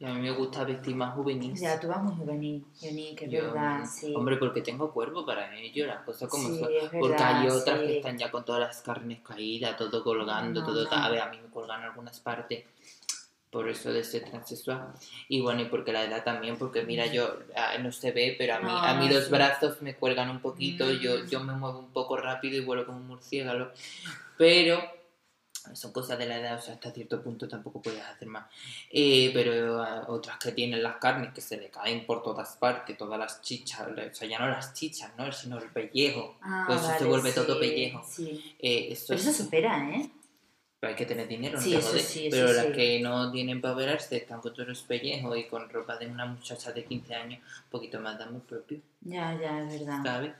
Y 0.00 0.04
a 0.04 0.12
mí 0.14 0.20
me 0.20 0.30
gusta 0.32 0.64
vestir 0.64 0.94
más 0.96 1.14
juvenil. 1.14 1.54
ya, 1.54 1.78
tú 1.78 1.86
vas 1.88 2.02
muy 2.02 2.14
juvenil, 2.16 2.64
Johnny, 2.80 3.14
que 3.14 3.26
es 3.26 3.30
Yo, 3.30 3.42
verdad, 3.52 3.84
sí. 3.84 4.12
Hombre, 4.14 4.36
porque 4.36 4.62
tengo 4.62 4.92
cuerpo 4.92 5.24
para 5.24 5.54
ello, 5.56 5.86
las 5.86 6.02
cosas 6.02 6.28
como 6.28 6.48
Sí, 6.48 6.58
son. 6.58 6.72
es 6.72 6.82
Porque 6.90 7.08
verdad, 7.08 7.40
hay 7.42 7.48
otras 7.48 7.80
sí. 7.80 7.86
que 7.86 7.96
están 7.98 8.18
ya 8.18 8.30
con 8.30 8.44
todas 8.44 8.60
las 8.60 8.82
carnes 8.82 9.20
caídas, 9.20 9.76
todo 9.76 10.02
colgando, 10.02 10.60
No, 10.60 10.66
todo 10.66 10.84
no. 10.84 10.90
A 10.92 11.08
ver, 11.08 11.20
a 11.20 11.30
mí 11.30 11.38
me 11.40 11.48
colgan 11.50 11.82
algunas 11.82 12.18
partes 12.20 12.64
por 13.50 13.68
eso 13.68 13.92
de 13.92 14.04
ser 14.04 14.24
transexual. 14.24 14.92
Y 15.28 15.40
bueno, 15.40 15.62
y 15.62 15.64
porque 15.66 15.92
la 15.92 16.04
edad 16.04 16.22
también, 16.24 16.56
porque 16.56 16.82
mira, 16.82 17.06
yo 17.06 17.36
ah, 17.56 17.78
no 17.78 17.90
se 17.92 18.12
ve, 18.12 18.34
pero 18.38 18.54
a 18.56 18.60
mí, 18.60 18.70
a 18.72 18.94
mí 18.94 19.08
los 19.08 19.24
sí. 19.24 19.30
brazos 19.30 19.82
me 19.82 19.94
cuelgan 19.96 20.30
un 20.30 20.40
poquito, 20.40 20.90
yo, 20.92 21.20
Mm. 21.24 21.28
yo 21.28 21.40
me 21.44 21.52
muevo 21.54 21.78
un 21.80 21.92
poco 21.92 22.16
rápido 22.16 22.56
y 22.56 22.64
vuelo 22.64 22.86
como 22.86 22.98
un 22.98 23.06
murciélago. 23.08 23.68
Pero 24.36 24.80
son 25.74 25.92
cosas 25.92 26.18
de 26.18 26.26
la 26.26 26.38
edad, 26.38 26.58
o 26.58 26.60
sea, 26.60 26.74
hasta 26.74 26.90
cierto 26.90 27.22
punto 27.22 27.46
tampoco 27.48 27.80
puedes 27.82 28.00
hacer 28.02 28.28
más. 28.28 28.46
Eh, 28.90 29.30
pero 29.34 29.82
ah, 29.82 30.04
otras 30.08 30.38
que 30.38 30.52
tienen 30.52 30.82
las 30.82 30.96
carnes 30.96 31.32
que 31.34 31.40
se 31.40 31.56
le 31.56 31.68
caen 31.70 32.06
por 32.06 32.22
todas 32.22 32.56
partes, 32.56 32.96
todas 32.96 33.18
las 33.18 33.42
chichas, 33.42 33.86
o 33.88 34.14
sea, 34.14 34.28
ya 34.28 34.38
no 34.38 34.48
las 34.48 34.74
chichas, 34.74 35.12
¿no? 35.16 35.30
sino 35.32 35.58
el 35.58 35.68
pellejo. 35.70 36.36
Ah, 36.42 36.64
pues 36.66 36.78
eso 36.80 36.86
se 36.88 36.92
vale, 36.94 37.06
vuelve 37.06 37.30
sí, 37.30 37.34
todo 37.34 37.58
pellejo. 37.60 38.04
Sí. 38.08 38.54
Eh, 38.58 38.88
eso, 38.92 39.04
Pero 39.08 39.20
eso 39.20 39.30
es- 39.30 39.36
se 39.36 39.42
supera, 39.44 39.90
¿eh? 39.90 40.10
pero 40.80 40.92
hay 40.92 40.96
que 40.96 41.04
tener 41.04 41.28
dinero, 41.28 41.58
no 41.58 41.62
Sí, 41.62 41.72
te 41.72 41.76
eso 41.78 41.88
jodes. 41.90 42.06
sí, 42.06 42.28
Pero 42.30 42.52
las 42.54 42.66
que 42.66 43.00
no 43.00 43.30
tienen 43.30 43.60
para 43.60 43.74
operarse 43.74 44.16
están 44.16 44.40
con 44.40 44.54
todos 44.54 44.66
los 44.66 44.80
pellejos 44.82 45.36
y 45.36 45.44
con 45.44 45.68
ropa 45.68 45.98
de 45.98 46.06
una 46.06 46.24
muchacha 46.24 46.72
de 46.72 46.84
15 46.86 47.14
años, 47.14 47.40
un 47.64 47.70
poquito 47.70 48.00
más 48.00 48.16
de 48.16 48.24
amor 48.24 48.40
propio, 48.42 48.80
Ya, 49.02 49.38
ya, 49.38 49.60
es 49.60 49.78
verdad. 49.80 50.02
¿sabes? 50.02 50.32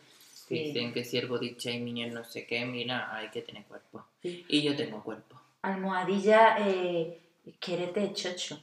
Dicen 0.48 0.92
que 0.92 1.04
si 1.04 1.16
el 1.18 1.26
body 1.28 1.54
shaming 1.58 2.12
no 2.12 2.24
sé 2.24 2.44
qué, 2.46 2.64
mira, 2.64 3.14
hay 3.14 3.28
que 3.28 3.42
tener 3.42 3.64
cuerpo. 3.64 4.04
Sí. 4.22 4.44
Y 4.48 4.62
yo 4.62 4.76
tengo 4.76 5.02
cuerpo. 5.02 5.40
Almohadilla, 5.62 6.56
eh, 6.60 7.20
quérete 7.58 8.12
chocho. 8.12 8.60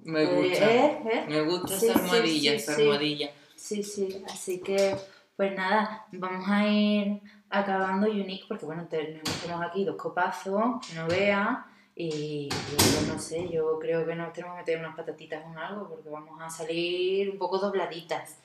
Me 0.00 0.22
Eh, 0.22 0.26
gusta. 0.26 0.74
¿eh? 0.74 1.02
¿eh? 1.12 1.24
Me 1.28 1.40
gusta 1.42 1.78
Sí, 1.78 1.86
esa 1.88 1.98
almohadilla, 1.98 2.50
sí, 2.50 2.56
esa 2.56 2.74
sí. 2.74 2.82
almohadilla. 2.82 3.30
Sí, 3.54 3.82
sí, 3.82 4.22
así 4.26 4.60
que, 4.60 4.96
pues 5.36 5.54
nada, 5.54 6.06
vamos 6.12 6.44
a 6.48 6.66
ir 6.66 7.20
acabando 7.48 8.10
Unique, 8.10 8.44
porque 8.48 8.64
bueno, 8.66 8.86
tenemos 8.88 9.22
aquí 9.62 9.84
dos 9.84 9.96
copazos, 9.96 10.84
que 10.86 10.94
no 10.94 11.06
vea, 11.06 11.66
y 11.94 12.48
yo 12.48 13.12
no 13.12 13.18
sé, 13.20 13.48
yo 13.50 13.78
creo 13.78 14.04
que 14.06 14.14
nos 14.14 14.32
tenemos 14.32 14.56
que 14.56 14.62
meter 14.62 14.78
unas 14.80 14.96
patatitas 14.96 15.44
en 15.46 15.56
algo, 15.56 15.88
porque 15.88 16.08
vamos 16.08 16.40
a 16.40 16.50
salir 16.50 17.30
un 17.30 17.38
poco 17.38 17.58
dobladitas. 17.58 18.38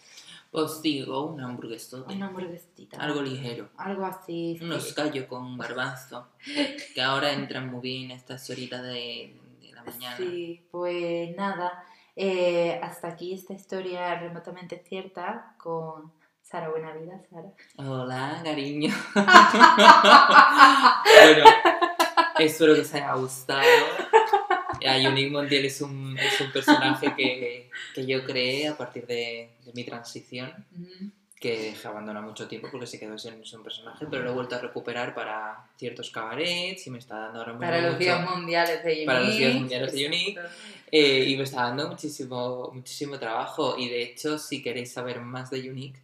Os 0.52 0.82
digo, 0.82 1.26
un 1.26 1.42
hamburguesote. 1.42 2.14
Una 2.14 2.28
hamburguesita. 2.28 2.98
Algo 2.98 3.22
ligero. 3.22 3.68
Algo 3.78 4.06
así. 4.06 4.58
Unos 4.62 4.94
callos 4.94 5.26
con 5.26 5.58
garbanzo. 5.58 6.30
que 6.94 7.02
ahora 7.02 7.34
entran 7.34 7.70
muy 7.70 7.82
bien 7.82 8.12
a 8.12 8.16
estas 8.16 8.50
horitas 8.50 8.82
de, 8.84 9.38
de 9.62 9.72
la 9.74 9.84
mañana. 9.84 10.16
Sí, 10.18 10.66
pues 10.72 11.36
nada, 11.36 11.84
eh, 12.16 12.80
hasta 12.82 13.10
aquí 13.10 13.34
esta 13.34 13.54
historia 13.54 14.18
remotamente 14.20 14.82
cierta 14.88 15.54
con 15.58 16.12
Sara 16.42 16.70
Buenavida, 16.70 17.22
Sara. 17.30 17.52
Hola, 17.78 18.42
cariño. 18.44 18.92
bueno, 19.14 19.28
espero 22.40 22.74
que 22.74 22.82
os 22.82 22.94
haya 22.96 23.14
gustado. 23.14 23.62
Unique 25.10 25.32
Montiel 25.32 25.66
es 25.66 25.82
un, 25.82 26.18
es 26.18 26.40
un 26.42 26.52
personaje 26.52 27.14
que, 27.16 27.70
que 27.96 28.06
yo 28.06 28.24
creé 28.26 28.68
a 28.68 28.78
partir 28.78 29.06
de, 29.08 29.50
de 29.66 29.74
mi 29.74 29.84
transición, 29.84 30.52
Mm, 30.72 31.08
que 31.40 31.56
dejé 31.56 31.88
abandonado 31.88 32.26
mucho 32.26 32.48
tiempo 32.48 32.68
porque 32.72 32.88
se 32.88 33.00
quedó 33.00 33.16
sin 33.20 33.34
un 33.36 33.64
personaje, 33.64 34.08
pero 34.10 34.24
lo 34.24 34.32
he 34.32 34.34
vuelto 34.34 34.56
a 34.56 34.60
recuperar 34.60 35.14
para 35.14 35.68
ciertos 35.78 36.10
cabarets 36.10 36.88
y 36.88 36.90
me 36.90 36.98
está 36.98 37.16
dando 37.20 37.40
ahora 37.40 37.60
Para 37.60 37.78
los 37.82 37.92
mucho- 37.94 38.00
días 38.00 38.30
mundiales 38.30 38.84
de 38.84 38.90
Unique. 38.92 39.06
Para 39.06 39.20
los 39.22 39.38
días 39.38 39.54
mundiales 39.54 39.94
de 39.94 40.08
Unique. 40.08 40.40
Eh, 40.92 41.26
y 41.28 41.38
me 41.38 41.44
está 41.44 41.64
dando 41.64 41.90
muchísimo, 41.90 42.72
muchísimo 42.74 43.20
trabajo. 43.20 43.76
Y 43.78 43.88
de 43.88 44.02
hecho, 44.02 44.40
si 44.40 44.64
queréis 44.64 44.92
saber 44.92 45.20
más 45.22 45.52
de 45.52 45.70
Unique, 45.70 46.00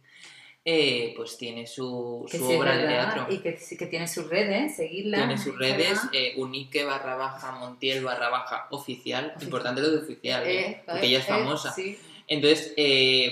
eh, 0.66 1.12
pues 1.14 1.36
tiene 1.36 1.66
su, 1.66 2.26
su 2.30 2.38
sí, 2.38 2.54
obra 2.54 2.76
de 2.76 2.86
teatro. 2.86 3.26
Y 3.28 3.38
que, 3.38 3.54
que 3.54 3.86
tiene 3.86 4.08
sus 4.08 4.28
redes, 4.28 4.76
seguirla. 4.76 5.18
Tiene 5.18 5.36
sus 5.36 5.58
redes, 5.58 6.00
eh, 6.12 6.32
unique 6.38 6.84
barra 6.84 7.16
baja, 7.16 7.52
montiel 7.52 8.02
barra 8.02 8.30
baja, 8.30 8.68
oficial. 8.70 9.34
Importante 9.42 9.82
lo 9.82 9.90
de 9.90 9.98
oficial, 9.98 10.46
¿eh? 10.46 10.60
Eh, 10.60 10.82
porque 10.86 11.02
eh, 11.02 11.06
ella 11.08 11.18
es 11.18 11.24
eh, 11.24 11.28
famosa. 11.28 11.72
sí. 11.72 11.98
Entonces, 12.26 12.72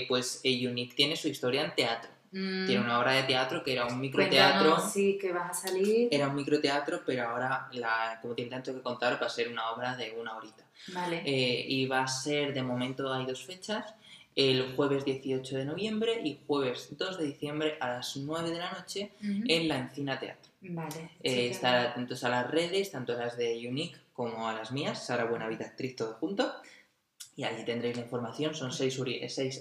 pues 0.07 0.41
Unique 0.45 0.93
tiene 0.95 1.15
su 1.15 1.27
historia 1.27 1.65
en 1.65 1.73
teatro. 1.73 2.11
Mm, 2.31 2.67
Tiene 2.67 2.83
una 2.83 2.99
obra 2.99 3.13
de 3.13 3.23
teatro 3.23 3.63
que 3.63 3.73
era 3.73 3.87
un 3.87 3.99
microteatro. 3.99 4.69
Cuéntanos, 4.69 4.93
sí, 4.93 5.17
que 5.19 5.31
vas 5.31 5.49
a 5.49 5.67
salir. 5.67 6.09
Era 6.11 6.27
un 6.27 6.35
microteatro, 6.35 7.01
pero 7.03 7.27
ahora, 7.27 7.69
la, 7.71 8.19
como 8.21 8.35
tiene 8.35 8.51
tanto 8.51 8.71
que 8.71 8.81
contar, 8.81 9.19
va 9.19 9.25
a 9.25 9.29
ser 9.29 9.47
una 9.47 9.71
obra 9.71 9.95
de 9.95 10.11
una 10.11 10.37
horita. 10.37 10.63
Vale. 10.89 11.23
Y 11.25 11.87
va 11.87 12.03
a 12.03 12.07
ser, 12.07 12.53
de 12.53 12.61
momento 12.61 13.11
hay 13.11 13.25
dos 13.25 13.43
fechas, 13.43 13.95
el 14.35 14.75
jueves 14.75 15.05
18 15.05 15.57
de 15.57 15.65
noviembre 15.65 16.21
y 16.23 16.39
jueves 16.47 16.89
2 16.91 17.17
de 17.19 17.25
diciembre 17.25 17.77
a 17.79 17.89
las 17.89 18.17
9 18.17 18.51
de 18.51 18.57
la 18.57 18.71
noche 18.71 19.11
en 19.21 19.67
la 19.67 19.77
Encina 19.77 20.19
Teatro. 20.19 20.51
Vale. 20.61 21.11
Eh, 21.21 21.49
estar 21.49 21.75
atentos 21.75 22.23
a 22.23 22.29
las 22.29 22.49
redes, 22.49 22.91
tanto 22.91 23.13
las 23.13 23.37
de 23.37 23.67
Unique 23.67 23.97
como 24.13 24.47
a 24.47 24.53
las 24.53 24.71
mías, 24.71 25.05
Sara 25.05 25.25
Buenavida 25.25 25.65
Actriz, 25.65 25.95
todo 25.95 26.13
junto. 26.15 26.53
Y 27.35 27.43
allí 27.43 27.65
tendréis 27.65 27.95
la 27.95 28.03
información, 28.03 28.53
son 28.53 28.71
6 28.71 28.99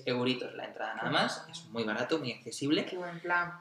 euritos 0.04 0.54
la 0.54 0.66
entrada 0.66 0.94
nada 0.94 1.10
más, 1.10 1.46
es 1.50 1.64
muy 1.66 1.84
barato, 1.84 2.18
muy 2.18 2.32
accesible. 2.32 2.84
Qué 2.84 2.98
buen 2.98 3.18
plan. 3.20 3.52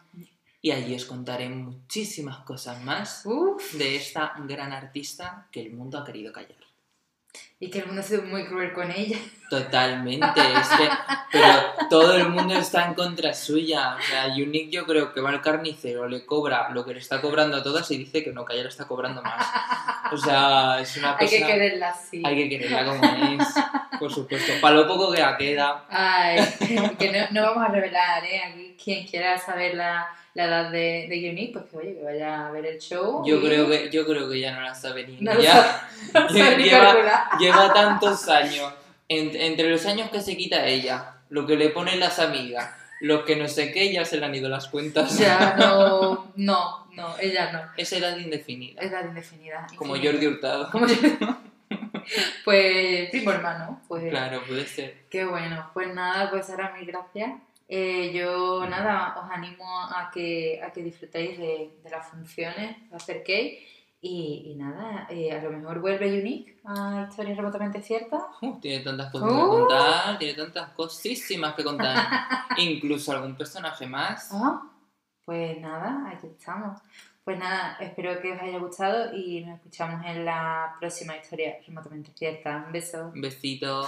Y 0.61 0.71
allí 0.71 0.93
os 0.93 1.05
contaré 1.05 1.49
muchísimas 1.49 2.39
cosas 2.39 2.83
más 2.83 3.25
Uf. 3.25 3.73
de 3.73 3.95
esta 3.95 4.33
gran 4.45 4.73
artista 4.73 5.47
que 5.51 5.61
el 5.61 5.71
mundo 5.71 5.97
ha 5.97 6.05
querido 6.05 6.31
callar. 6.31 6.57
Y 7.61 7.69
que 7.69 7.77
el 7.77 7.85
mundo 7.85 8.01
ha 8.01 8.03
sido 8.03 8.23
muy 8.23 8.43
cruel 8.45 8.73
con 8.73 8.91
ella. 8.91 9.19
Totalmente, 9.47 10.25
es 10.25 10.67
que, 10.69 10.89
pero 11.31 11.53
todo 11.91 12.15
el 12.15 12.27
mundo 12.29 12.55
está 12.55 12.87
en 12.87 12.95
contra 12.95 13.35
suya. 13.35 13.97
O 13.99 14.01
sea, 14.01 14.25
Unique 14.33 14.71
yo 14.71 14.87
creo 14.87 15.13
que 15.13 15.21
va 15.21 15.29
al 15.29 15.41
carnicero, 15.41 16.07
le 16.07 16.25
cobra 16.25 16.69
lo 16.71 16.83
que 16.83 16.95
le 16.95 16.99
está 16.99 17.21
cobrando 17.21 17.57
a 17.57 17.61
todas 17.61 17.91
y 17.91 17.99
dice 17.99 18.23
que 18.23 18.33
no, 18.33 18.45
que 18.45 18.53
ella 18.53 18.63
le 18.63 18.69
está 18.69 18.87
cobrando 18.87 19.21
más. 19.21 19.45
O 20.11 20.17
sea, 20.17 20.79
es 20.81 20.97
una 20.97 21.15
cosa... 21.15 21.23
Hay 21.23 21.29
que 21.29 21.45
quererla 21.45 21.89
así. 21.89 22.23
Hay 22.25 22.35
que 22.35 22.49
quererla 22.49 22.85
como 22.85 23.05
es, 23.05 23.47
por 23.99 24.11
supuesto. 24.11 24.53
Para 24.59 24.77
lo 24.77 24.87
poco 24.87 25.11
que 25.11 25.21
la 25.21 25.37
queda. 25.37 25.85
Ay, 25.87 26.39
que 26.97 27.11
no, 27.11 27.27
no 27.29 27.41
vamos 27.49 27.69
a 27.69 27.71
revelar, 27.71 28.25
¿eh? 28.25 28.41
Aquí 28.43 28.75
quien 28.83 29.05
quiera 29.05 29.37
saber 29.37 29.75
la, 29.75 30.09
la 30.33 30.45
edad 30.45 30.71
de, 30.71 31.07
de 31.09 31.29
Unique, 31.29 31.53
pues 31.53 31.65
que 31.65 31.77
oye, 31.77 31.95
que 31.95 32.03
vaya 32.03 32.47
a 32.47 32.51
ver 32.51 32.65
el 32.65 32.79
show. 32.79 33.23
Yo 33.25 33.37
y 33.37 33.45
creo 33.45 33.69
que, 33.69 33.89
yo 33.89 34.05
creo 34.05 34.29
que 34.29 34.39
ya 34.39 34.53
no 34.53 34.61
la 34.61 34.73
sabe 34.73 35.05
ni 35.05 35.17
No 35.19 35.33
lo 35.33 35.41
ya. 35.41 35.89
no 36.13 36.29
sabe 36.29 36.57
ni 36.57 36.63
lleva. 36.63 37.29
Lleva 37.51 37.73
tantos 37.73 38.27
años. 38.29 38.73
En- 39.07 39.35
entre 39.35 39.69
los 39.69 39.85
años 39.85 40.09
que 40.09 40.21
se 40.21 40.37
quita 40.37 40.65
ella, 40.65 41.15
lo 41.29 41.45
que 41.45 41.55
le 41.57 41.69
ponen 41.69 41.99
las 41.99 42.19
amigas, 42.19 42.69
los 43.01 43.23
que 43.25 43.35
no 43.35 43.47
sé 43.47 43.71
qué, 43.73 43.91
ya 43.91 44.05
se 44.05 44.17
le 44.17 44.25
han 44.25 44.35
ido 44.35 44.47
las 44.49 44.67
cuentas. 44.67 45.17
Ya 45.17 45.55
no, 45.59 46.31
no, 46.35 46.87
no, 46.93 47.17
ella 47.19 47.51
no. 47.51 47.61
Es 47.77 47.91
edad 47.93 48.15
indefinida. 48.17 48.81
Edad 48.81 49.05
indefinida. 49.05 49.67
Como 49.75 49.95
infinita. 49.95 50.13
Jordi 50.13 50.27
Hurtado. 50.27 50.71
Como 50.71 50.87
Jordi. 50.87 51.17
Pues 52.45 53.09
primo 53.11 53.31
hermano, 53.31 53.81
pues 53.87 54.09
Claro, 54.09 54.41
puede 54.47 54.65
ser. 54.65 55.03
qué 55.09 55.25
bueno. 55.25 55.69
Pues 55.73 55.93
nada, 55.93 56.29
pues 56.29 56.49
ahora 56.49 56.73
mil 56.77 56.85
gracias. 56.85 57.31
Eh, 57.73 58.11
yo 58.13 58.65
nada, 58.67 59.15
os 59.17 59.31
animo 59.31 59.65
a 59.81 60.11
que, 60.13 60.61
a 60.61 60.71
que 60.73 60.83
disfrutéis 60.83 61.37
de, 61.37 61.69
de 61.81 61.89
las 61.89 62.05
funciones, 62.09 62.75
os 62.91 63.01
acerquéis 63.01 63.59
y, 64.01 64.51
y 64.51 64.55
nada, 64.55 65.05
eh, 65.09 65.31
a 65.31 65.41
lo 65.43 65.51
mejor 65.51 65.79
vuelve 65.79 66.19
Unique 66.19 66.59
a 66.65 67.05
Historias 67.09 67.37
Remotamente 67.37 67.81
Ciertas. 67.81 68.23
Uh, 68.41 68.59
tiene 68.59 68.83
tantas 68.83 69.11
cosas 69.11 69.29
que 69.29 69.35
Uh. 69.35 69.49
contar, 69.59 70.17
tiene 70.17 70.33
tantas 70.33 70.69
cosísimas 70.71 71.53
que 71.53 71.63
contar. 71.63 72.07
Incluso 72.57 73.11
algún 73.11 73.35
personaje 73.35 73.85
más. 73.87 74.29
Ah, 74.33 74.61
Pues 75.23 75.59
nada, 75.61 76.09
aquí 76.09 76.27
estamos. 76.27 76.79
Pues 77.23 77.37
nada, 77.37 77.77
espero 77.79 78.19
que 78.19 78.33
os 78.33 78.41
haya 78.41 78.57
gustado 78.57 79.15
y 79.15 79.41
nos 79.45 79.57
escuchamos 79.57 80.03
en 80.07 80.25
la 80.25 80.75
próxima 80.79 81.15
historia 81.15 81.57
remotamente 81.67 82.11
cierta. 82.15 82.63
Un 82.65 82.71
beso. 82.73 83.11
Un 83.13 83.21
besito. 83.21 83.87